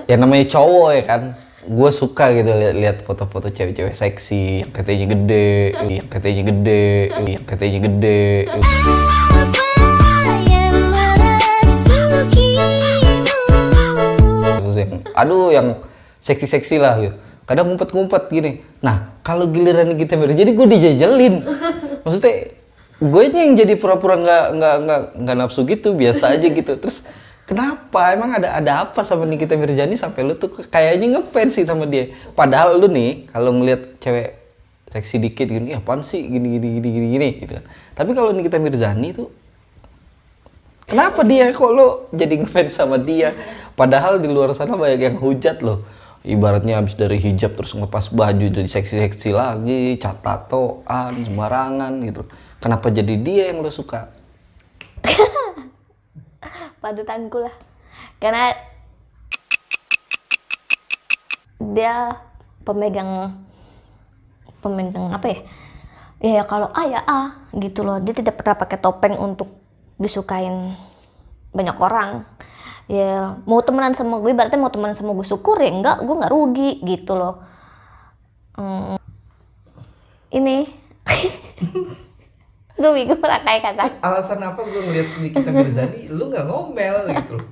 ya 0.10 0.16
namanya 0.18 0.50
cowok 0.50 0.90
ya 0.98 1.04
kan. 1.06 1.22
Gue 1.64 1.96
suka 1.96 2.36
gitu 2.36 2.52
lihat 2.52 3.08
foto-foto 3.08 3.48
cewek-cewek 3.48 3.96
seksi, 3.96 4.68
yang 4.68 4.72
tetenya 4.76 5.08
gede, 5.08 5.72
yang 5.88 6.08
tetenya 6.12 6.44
gede, 6.44 6.88
yang 7.24 7.44
tetenya 7.48 7.80
gede. 7.80 8.24
Yang, 14.76 14.92
aduh 15.16 15.56
yang 15.56 15.68
seksi-seksi 16.20 16.76
lah 16.84 17.00
gitu. 17.00 17.16
Kadang 17.44 17.72
ngumpet-ngumpet 17.72 18.32
gini. 18.32 18.64
Nah, 18.80 19.20
kalau 19.22 19.52
giliran 19.52 19.96
kita 20.00 20.16
mirip, 20.16 20.36
jadi 20.36 20.52
gue 20.56 20.68
dijajalin. 20.68 21.34
Maksudnya, 22.08 22.56
gue 23.04 23.24
yang 23.32 23.56
jadi 23.60 23.74
pura-pura 23.76 24.16
nggak 24.16 24.46
nggak 24.56 24.76
nggak 24.88 25.02
nggak 25.24 25.36
nafsu 25.36 25.68
gitu, 25.68 25.92
biasa 25.92 26.40
aja 26.40 26.48
gitu. 26.48 26.74
Terus 26.80 27.04
kenapa? 27.44 28.16
Emang 28.16 28.32
ada 28.36 28.56
ada 28.56 28.72
apa 28.88 29.04
sama 29.04 29.28
Nikita 29.28 29.60
Mirjani 29.60 30.00
sampai 30.00 30.24
lu 30.24 30.40
tuh 30.40 30.52
kayaknya 30.72 31.20
ngefans 31.20 31.60
sih 31.60 31.68
sama 31.68 31.84
dia. 31.84 32.16
Padahal 32.32 32.80
lu 32.80 32.88
nih 32.88 33.28
kalau 33.28 33.52
ngelihat 33.60 34.00
cewek 34.00 34.40
seksi 34.94 35.20
dikit 35.20 35.50
gini, 35.50 35.74
ya 35.76 35.84
apaan 35.84 36.06
sih 36.06 36.24
gini 36.24 36.60
gini 36.60 36.80
gini 36.80 36.88
gini 36.90 37.08
gini 37.20 37.30
gitu 37.44 37.52
kan. 37.60 37.66
Tapi 37.98 38.12
kalau 38.16 38.32
Nikita 38.32 38.56
Mirzani 38.62 39.12
tuh 39.12 39.28
Kenapa 40.84 41.24
dia 41.24 41.48
kok 41.56 41.72
lo 41.72 42.12
jadi 42.12 42.44
ngefans 42.44 42.76
sama 42.76 43.00
dia? 43.00 43.32
Padahal 43.74 44.20
di 44.20 44.28
luar 44.28 44.52
sana 44.52 44.76
banyak 44.76 45.00
yang 45.00 45.18
hujat 45.18 45.64
loh. 45.64 45.82
Ibaratnya 46.24 46.80
habis 46.80 46.96
dari 46.96 47.20
hijab 47.20 47.60
terus 47.60 47.76
ngepas 47.76 48.08
baju 48.16 48.48
jadi 48.48 48.64
seksi-seksi 48.64 49.36
lagi, 49.36 50.00
cat 50.00 50.24
tatoan, 50.24 51.28
sembarangan 51.28 52.00
gitu. 52.08 52.24
Kenapa 52.64 52.88
jadi 52.88 53.20
dia 53.20 53.52
yang 53.52 53.60
lo 53.60 53.68
suka? 53.68 54.08
panutanku 56.84 57.40
lah 57.40 57.56
karena 58.20 58.52
dia 61.72 62.20
pemegang 62.68 63.32
pemegang 64.60 65.16
apa 65.16 65.28
ya 65.32 65.40
ya, 66.20 66.32
ya 66.40 66.44
kalau 66.44 66.68
A 66.76 66.84
ya 66.92 67.00
A 67.08 67.22
gitu 67.56 67.88
loh 67.88 68.04
dia 68.04 68.12
tidak 68.12 68.36
pernah 68.36 68.60
pakai 68.60 68.84
topeng 68.84 69.16
untuk 69.16 69.48
disukain 69.96 70.76
banyak 71.56 71.78
orang 71.80 72.28
ya 72.92 73.40
mau 73.48 73.64
temenan 73.64 73.96
sama 73.96 74.20
gue 74.20 74.36
berarti 74.36 74.60
mau 74.60 74.68
temenan 74.68 74.96
sama 74.96 75.16
gue 75.16 75.24
syukur 75.24 75.56
ya 75.60 75.72
enggak 75.72 76.04
gue 76.04 76.16
nggak 76.20 76.34
rugi 76.34 76.72
gitu 76.84 77.16
loh. 77.16 77.40
Hmm, 78.54 79.02
ini. 80.30 80.70
Gue 82.74 82.90
bingung 82.90 83.22
rangkai 83.22 83.62
kata. 83.62 84.02
Alasan 84.02 84.42
apa 84.42 84.60
gue 84.66 84.82
ngeliat 84.82 85.10
Nikita 85.22 85.50
Mirzani, 85.54 86.10
lu 86.10 86.34
nggak 86.34 86.46
ngomel 86.50 87.06
gitu 87.16 87.34
loh. 87.38 87.48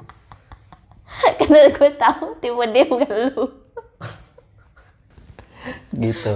karena 1.40 1.70
gue 1.72 1.90
tahu 1.96 2.26
tipe 2.42 2.66
dia 2.74 2.84
bukan 2.90 3.14
lu. 3.32 3.46
Gitu. 5.94 6.34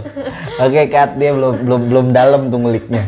Oke 0.62 0.82
kat 0.94 1.18
dia 1.18 1.34
belum 1.34 1.66
belum 1.66 1.82
belum 1.90 2.08
dalam 2.14 2.54
tuh 2.54 2.60
ngeliknya. 2.62 3.04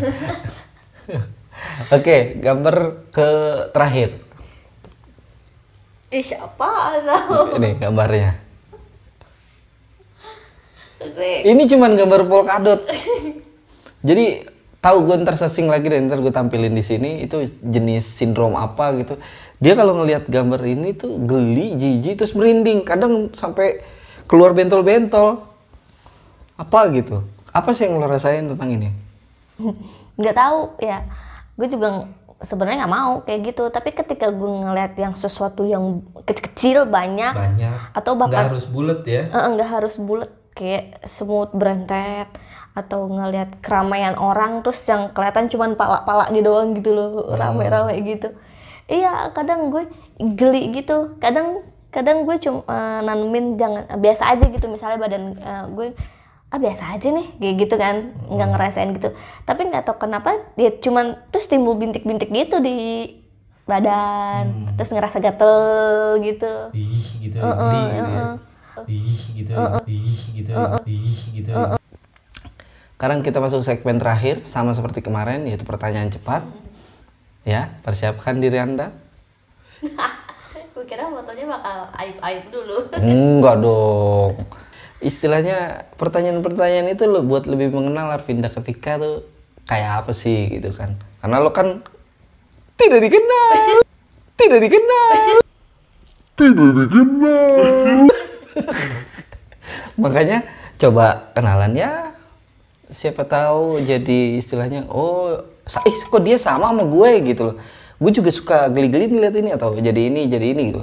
Oke 1.93 2.41
gambar 2.41 3.07
ke 3.13 3.29
terakhir 3.71 4.26
Ih, 6.07 6.23
siapa 6.23 7.03
tau 7.03 7.59
ini 7.59 7.75
gambarnya. 7.75 8.39
Ini 11.43 11.63
cuman 11.67 11.99
gambar 11.99 12.21
polkadot. 12.31 12.81
Jadi 14.07 14.47
tahu 14.79 14.97
gue 15.03 15.15
ntar 15.19 15.35
sesing 15.35 15.67
lagi 15.67 15.91
deh 15.91 15.99
ntar 16.07 16.23
gue 16.23 16.31
tampilin 16.31 16.71
di 16.71 16.79
sini 16.79 17.27
itu 17.27 17.43
jenis 17.59 18.07
sindrom 18.07 18.55
apa 18.55 18.95
gitu. 19.03 19.19
Dia 19.59 19.75
kalau 19.75 19.99
ngelihat 19.99 20.31
gambar 20.31 20.63
ini 20.63 20.95
tuh 20.95 21.19
geli 21.27 21.75
jijik 21.75 22.23
terus 22.23 22.31
merinding. 22.31 22.87
Kadang 22.87 23.35
sampai 23.35 23.83
keluar 24.31 24.55
bentol-bentol. 24.55 25.43
Apa 26.55 26.87
gitu? 26.95 27.21
Apa 27.51 27.75
sih 27.75 27.85
yang 27.85 27.99
lo 27.99 28.07
rasain 28.07 28.47
tentang 28.47 28.71
ini? 28.71 28.89
Nggak 30.15 30.35
tahu 30.39 30.59
ya. 30.79 31.03
Gue 31.59 31.67
juga 31.67 32.07
sebenarnya 32.41 32.85
nggak 32.85 32.93
mau 32.93 33.13
kayak 33.25 33.53
gitu. 33.53 33.63
Tapi 33.69 33.89
ketika 33.93 34.29
gue 34.29 34.51
ngeliat 34.65 34.93
yang 34.97 35.13
sesuatu 35.17 35.65
yang 35.65 36.05
kecil-kecil 36.25 36.85
banyak 36.89 37.33
Banyak. 37.33 37.97
atau 37.97 38.13
Nggak 38.13 38.29
bahkan 38.29 38.45
harus 38.53 38.65
bulat 38.69 39.01
ya. 39.05 39.23
Eh, 39.29 39.47
nggak 39.57 39.69
harus 39.69 39.95
bulat 39.97 40.31
kayak 40.57 41.05
semut 41.05 41.53
berentet 41.53 42.29
atau 42.77 43.09
ngelihat 43.09 43.57
keramaian 43.61 44.13
orang 44.17 44.61
terus 44.61 44.81
yang 44.85 45.09
kelihatan 45.13 45.49
cuman 45.49 45.73
pala-palanya 45.73 46.41
doang 46.45 46.77
gitu 46.77 46.93
loh 46.93 47.33
rame-rame 47.33 47.97
gitu. 48.05 48.33
Iya 48.85 49.33
kadang 49.33 49.73
gue 49.73 49.89
geli 50.17 50.73
gitu. 50.73 51.17
Kadang 51.17 51.65
kadang 51.89 52.29
gue 52.29 52.37
cuma 52.37 52.61
eh, 52.69 52.99
nanemin 53.01 53.57
jangan 53.57 53.89
biasa 53.97 54.33
aja 54.37 54.45
gitu. 54.49 54.65
Misalnya 54.69 54.97
badan 55.01 55.23
eh, 55.37 55.65
gue 55.73 55.87
ah 56.47 56.59
biasa 56.63 56.95
aja 56.95 57.11
nih 57.11 57.27
kayak 57.43 57.55
gitu 57.59 57.75
kan 57.75 57.95
nggak 58.31 58.49
ngerasain 58.55 58.89
gitu. 58.95 59.11
Tapi 59.43 59.67
nggak 59.67 59.83
tahu 59.83 60.07
kenapa 60.07 60.31
dia 60.55 60.71
cuman 60.71 61.19
terus 61.27 61.51
timbul 61.51 61.75
bintik-bintik 61.75 62.31
gitu 62.31 62.63
di 62.63 63.11
badan 63.67 64.71
terus 64.79 64.95
ngerasa 64.95 65.19
gatel 65.19 65.59
gitu. 66.23 66.71
Ih 66.71 67.03
gitu, 67.27 67.37
Heeh, 67.43 67.51
geli 67.59 67.79
gitu 67.83 68.11
heeh. 68.15 68.33
Ih 68.87 69.19
gitu, 69.43 69.53
ih 69.91 70.23
gitu, 70.39 70.61
ih 70.87 71.17
gitu. 71.43 71.51
sekarang 72.97 73.21
kita 73.21 73.37
masuk 73.37 73.61
segmen 73.61 74.01
terakhir 74.01 74.41
sama 74.47 74.73
seperti 74.73 75.03
kemarin 75.03 75.45
yaitu 75.45 75.67
pertanyaan 75.67 76.09
cepat. 76.09 76.47
Ya 77.43 77.75
persiapkan 77.83 78.39
diri 78.39 78.57
anda. 78.59 78.95
Gue 80.73 80.85
kira 80.87 81.11
fotonya 81.11 81.45
bakal 81.45 81.77
aib-aib 81.95 82.43
dulu. 82.49 82.77
Enggak 82.97 83.55
dong. 83.59 84.33
Istilahnya 84.97 85.85
pertanyaan-pertanyaan 86.01 86.89
itu 86.89 87.05
lo 87.05 87.21
buat 87.21 87.45
lebih 87.45 87.69
mengenal 87.69 88.17
Arvinda 88.17 88.49
ketika 88.49 88.97
tuh 88.97 89.21
kayak 89.69 90.05
apa 90.05 90.11
sih 90.15 90.57
gitu 90.57 90.73
kan. 90.73 90.97
Karena 91.21 91.37
lo 91.37 91.53
kan 91.53 91.85
tidak 92.81 93.05
dikenal. 93.05 93.49
Tidak 94.37 94.59
dikenal. 94.61 95.09
Makanya 100.01 100.45
coba 100.81 101.33
kenalan 101.33 101.73
ya. 101.77 102.13
Siapa 102.87 103.27
tahu 103.27 103.83
jadi 103.83 104.39
istilahnya 104.39 104.87
oh 104.87 105.43
ih, 105.83 105.97
kok 106.07 106.23
dia 106.23 106.39
sama 106.39 106.71
sama 106.71 106.87
gue 106.87 107.11
gitu 107.27 107.41
loh. 107.51 107.55
Gue 107.97 108.13
juga 108.13 108.29
suka 108.31 108.71
geli-geli 108.71 109.11
ngeliat 109.11 109.35
ini 109.35 109.51
atau 109.51 109.75
jadi 109.75 110.07
ini 110.07 110.31
jadi 110.31 110.55
ini 110.55 110.61
gitu. 110.71 110.81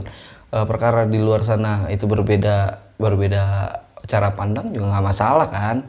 Eh, 0.55 0.67
perkara 0.69 1.09
di 1.09 1.19
luar 1.19 1.43
sana 1.43 1.89
itu 1.89 2.07
berbeda 2.07 2.84
berbeda 2.99 3.43
cara 4.05 4.33
pandang 4.37 4.71
juga 4.71 4.95
nggak 4.95 5.07
masalah 5.07 5.49
kan 5.49 5.83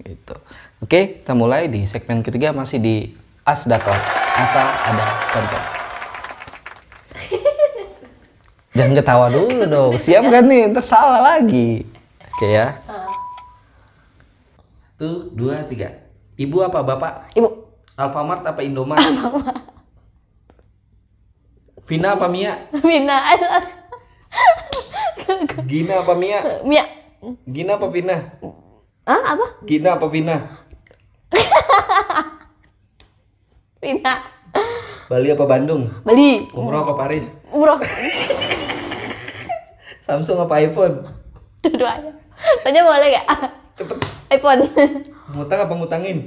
gitu. 0.00 0.34
Oke, 0.80 1.20
kita 1.20 1.36
mulai 1.36 1.68
di 1.68 1.84
segmen 1.84 2.24
ketiga 2.24 2.56
masih 2.56 2.80
di 2.80 2.96
Asdakor 3.44 3.96
asal 4.40 4.66
ada 4.88 5.06
contoh. 5.32 5.62
Jangan 8.76 8.92
ketawa 8.96 9.26
dulu 9.28 9.64
dong. 9.68 9.92
Siap 10.00 10.24
kan 10.30 10.44
nih? 10.48 10.72
Ntar 10.72 10.84
salah 10.84 11.20
lagi. 11.20 11.84
Oke 12.32 12.48
ya. 12.48 12.80
Satu, 14.96 15.32
dua, 15.32 15.64
tiga. 15.64 15.96
Ibu 16.36 16.64
apa 16.64 16.80
bapak? 16.84 17.32
ibu 17.36 17.68
Alfamart 17.96 18.44
apa 18.44 18.60
Indomaret? 18.64 19.12
Vina 21.88 22.16
apa 22.16 22.28
Mia? 22.28 22.68
Mina 22.80 23.16
Gina 25.64 25.94
apa 26.00 26.12
Mia? 26.14 26.38
Mia 26.62 26.84
Gina 27.44 27.76
apa 27.76 27.86
Vina? 27.86 28.16
ah 29.04 29.22
apa 29.28 29.46
Gina 29.62 29.94
apa 29.94 30.06
Vina? 30.06 30.36
Mina 33.80 34.14
Bali 35.06 35.28
apa 35.28 35.44
Bandung? 35.44 35.88
beli 36.02 36.46
Umroh 36.50 36.80
apa 36.80 36.94
Paris? 36.96 37.32
umroh 37.50 37.78
Samsung 40.00 40.38
apa 40.40 40.58
iPhone? 40.58 41.06
dua-duanya 41.60 42.12
tanya 42.62 42.80
boleh 42.82 43.08
gak 43.12 43.26
Cepet. 43.74 43.96
iPhone 44.30 44.60
Ngutang 45.30 45.60
apa 45.60 45.72
ngutangin? 45.72 46.18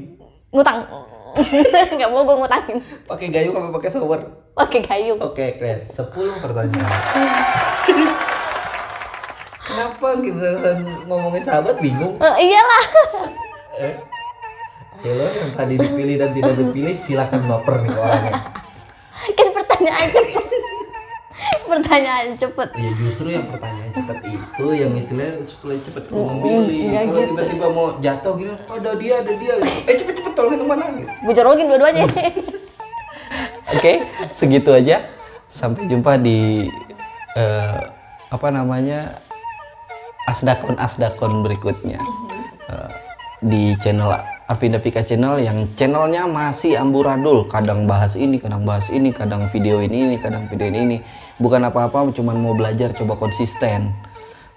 ngutang 0.50 0.86
nggak 1.98 2.10
mau 2.14 2.22
gue 2.22 2.38
ngutangin 2.38 2.78
Pakai 3.04 3.28
gayung 3.28 3.58
apa 3.58 3.74
pakai 3.74 3.90
shower? 3.90 4.22
pakai 4.54 4.80
gayung 4.80 5.18
Oke, 5.20 5.58
Kres. 5.58 5.98
10 5.98 6.14
pertanyaan. 6.38 6.86
Kenapa 9.64 10.08
kita 10.20 10.50
ngomongin 11.08 11.44
sahabat 11.44 11.80
bingung? 11.80 12.20
Eh, 12.20 12.36
iyalah 12.52 12.86
Eh? 13.80 13.96
Ya 15.04 15.12
lo 15.20 15.26
yang 15.28 15.52
tadi 15.52 15.76
dipilih 15.76 16.16
dan 16.16 16.32
tidak 16.32 16.54
dipilih 16.56 16.96
silakan 16.96 17.42
baper 17.48 17.84
nih 17.84 17.92
orangnya. 17.92 18.34
kan 19.40 19.48
pertanyaan 19.56 20.08
cepet 20.12 20.46
pertanyaan 21.74 22.28
cepet 22.38 22.70
Ya 22.78 22.92
justru 23.02 23.28
yang 23.34 23.46
pertanyaan 23.50 23.92
cepat 23.92 24.18
itu 24.24 24.66
yang 24.72 24.92
istilahnya 24.94 25.42
supaya 25.44 25.78
cepet 25.82 26.04
kamu 26.08 26.24
memilih. 26.40 26.84
Kalau 26.94 27.10
gitu. 27.10 27.30
tiba-tiba 27.34 27.68
mau 27.74 27.88
jatuh 27.98 28.34
gitu, 28.38 28.54
oh, 28.54 28.76
ada 28.78 28.92
dia, 28.96 29.14
ada 29.20 29.34
dia. 29.34 29.54
Eh 29.90 29.96
cepet-cepet 29.98 30.34
tolongin 30.38 30.60
ke 30.62 30.68
mana 30.68 30.86
gitu. 30.96 31.10
gue 31.10 31.34
jorogin 31.34 31.68
dua-duanya 31.72 32.04
Oke, 33.74 34.06
segitu 34.36 34.70
aja. 34.70 35.02
Sampai 35.50 35.90
jumpa 35.90 36.22
di 36.22 36.70
eh, 37.34 37.80
apa 38.30 38.48
namanya 38.54 39.18
asdakon 40.28 40.76
asdakon 40.80 41.44
berikutnya 41.44 42.00
Eh, 42.74 42.90
di 43.44 43.64
channel 43.84 44.16
Avinda 44.48 44.80
Pika 44.80 45.04
Channel 45.04 45.44
yang 45.44 45.68
channelnya 45.76 46.24
masih 46.28 46.80
amburadul. 46.80 47.44
Kadang 47.48 47.88
bahas 47.88 48.16
ini, 48.16 48.40
kadang 48.40 48.64
bahas 48.64 48.88
ini, 48.88 49.12
kadang 49.12 49.52
video 49.52 49.84
ini, 49.84 50.08
ini, 50.08 50.16
kadang 50.20 50.48
video 50.48 50.72
ini. 50.72 50.80
ini. 50.88 50.98
Bukan 51.44 51.60
apa-apa, 51.68 52.08
cuman 52.16 52.40
mau 52.40 52.56
belajar, 52.56 52.96
coba 52.96 53.20
konsisten. 53.20 53.92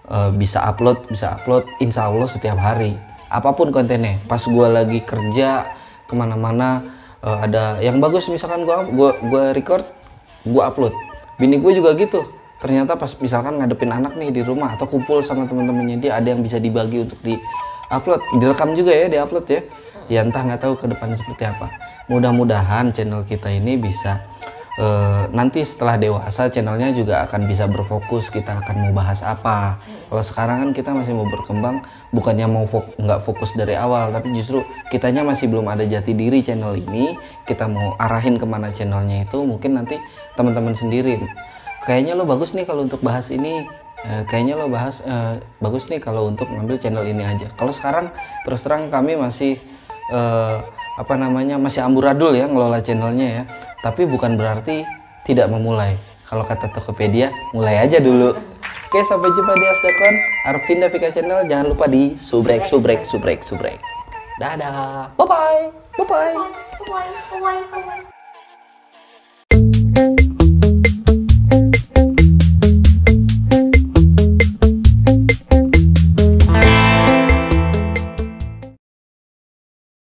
Eh, 0.06 0.30
bisa 0.38 0.62
upload, 0.62 1.02
bisa 1.10 1.34
upload, 1.34 1.66
insya 1.82 2.06
Allah 2.06 2.30
setiap 2.30 2.58
hari. 2.58 2.94
Apa 3.26 3.50
pun 3.58 3.74
kontennya. 3.74 4.22
Pas 4.30 4.42
gua 4.46 4.70
lagi 4.70 5.02
kerja 5.02 5.66
ke 6.06 6.14
mana-mana 6.14 6.86
eh, 7.26 7.38
ada 7.42 7.82
yang 7.82 7.98
bagus 7.98 8.30
misalkan 8.30 8.62
gua 8.62 8.86
gua 8.86 9.18
gua 9.26 9.50
record, 9.50 9.82
gua 10.46 10.70
upload. 10.70 10.94
Bini 11.36 11.60
gue 11.60 11.72
juga 11.76 11.92
gitu. 12.00 12.24
Ternyata 12.56 12.96
pas 12.96 13.12
misalkan 13.20 13.60
ngadepin 13.60 13.92
anak 13.92 14.16
nih 14.16 14.32
di 14.32 14.40
rumah 14.40 14.74
atau 14.74 14.88
kumpul 14.88 15.20
sama 15.20 15.44
teman-temannya 15.44 16.00
dia 16.00 16.16
ada 16.16 16.32
yang 16.32 16.40
bisa 16.40 16.56
dibagi 16.56 17.04
untuk 17.04 17.20
di 17.20 17.36
upload, 17.92 18.22
direkam 18.40 18.72
juga 18.72 18.92
ya, 18.96 19.06
di 19.12 19.18
upload 19.20 19.46
ya. 19.48 19.60
Ya 20.06 20.20
entah 20.22 20.40
nggak 20.40 20.62
tahu 20.62 20.78
ke 20.78 20.86
depannya 20.88 21.18
seperti 21.18 21.44
apa. 21.50 21.68
Mudah-mudahan 22.06 22.94
channel 22.94 23.26
kita 23.26 23.50
ini 23.50 23.74
bisa 23.76 24.22
eh, 24.78 25.24
nanti 25.32 25.64
setelah 25.64 25.96
dewasa 25.96 26.52
channelnya 26.52 26.92
juga 26.92 27.24
akan 27.26 27.48
bisa 27.48 27.64
berfokus 27.66 28.28
kita 28.28 28.60
akan 28.62 28.88
mau 28.88 28.92
bahas 28.92 29.24
apa 29.24 29.80
kalau 30.12 30.22
sekarang 30.22 30.56
kan 30.62 30.70
kita 30.76 30.90
masih 30.92 31.16
mau 31.16 31.26
berkembang 31.26 31.80
bukannya 32.12 32.46
mau 32.46 32.68
fok- 32.68 32.94
nggak 33.00 33.24
fokus 33.24 33.50
dari 33.56 33.72
awal 33.74 34.12
tapi 34.12 34.36
justru 34.36 34.62
kitanya 34.92 35.24
masih 35.24 35.48
belum 35.48 35.66
ada 35.66 35.82
jati 35.88 36.12
diri 36.12 36.44
channel 36.44 36.76
ini 36.76 37.16
kita 37.48 37.66
mau 37.66 37.96
arahin 37.98 38.36
ke 38.36 38.46
mana 38.46 38.68
channelnya 38.70 39.24
itu 39.24 39.42
mungkin 39.42 39.80
nanti 39.80 39.96
teman-teman 40.36 40.76
sendiri 40.76 41.18
kayaknya 41.86 42.18
lo 42.18 42.26
bagus 42.28 42.52
nih 42.52 42.66
kalau 42.66 42.84
untuk 42.84 43.00
bahas 43.00 43.30
ini 43.32 43.64
Eh, 44.06 44.22
kayaknya 44.30 44.54
lo 44.54 44.70
bahas 44.70 45.02
eh, 45.02 45.42
bagus 45.58 45.90
nih 45.90 45.98
kalau 45.98 46.30
untuk 46.30 46.46
ngambil 46.46 46.78
channel 46.78 47.02
ini 47.02 47.26
aja 47.26 47.50
kalau 47.58 47.74
sekarang 47.74 48.06
terus 48.46 48.62
terang 48.62 48.86
kami 48.86 49.18
masih 49.18 49.58
eh, 50.14 50.56
apa 50.96 51.14
namanya 51.18 51.58
masih 51.58 51.82
amburadul 51.82 52.30
ya 52.30 52.46
ngelola 52.46 52.78
channelnya 52.78 53.26
ya 53.26 53.42
tapi 53.82 54.06
bukan 54.06 54.38
berarti 54.38 54.86
tidak 55.26 55.50
memulai 55.50 55.98
Kalau 56.26 56.42
kata 56.42 56.66
Tokopedia, 56.74 57.30
mulai 57.54 57.86
aja 57.86 58.02
dulu. 58.02 58.34
Oke, 58.34 58.98
sampai 59.06 59.30
jumpa 59.30 59.54
di 59.54 59.62
Asdakon, 59.62 60.14
Arvin 60.50 60.82
Davika 60.82 61.14
Channel. 61.14 61.46
Jangan 61.46 61.70
lupa 61.70 61.86
di 61.86 62.18
subrek, 62.18 62.66
subrek, 62.66 63.06
subrek, 63.06 63.46
subrek. 63.46 63.78
Dadah. 64.42 65.14
Bye-bye. 65.14 65.70
Bye-bye. 66.02 66.34
Bye 66.34 66.50
bye 67.38 67.62
bye 67.70 67.82
bye. 67.86 68.15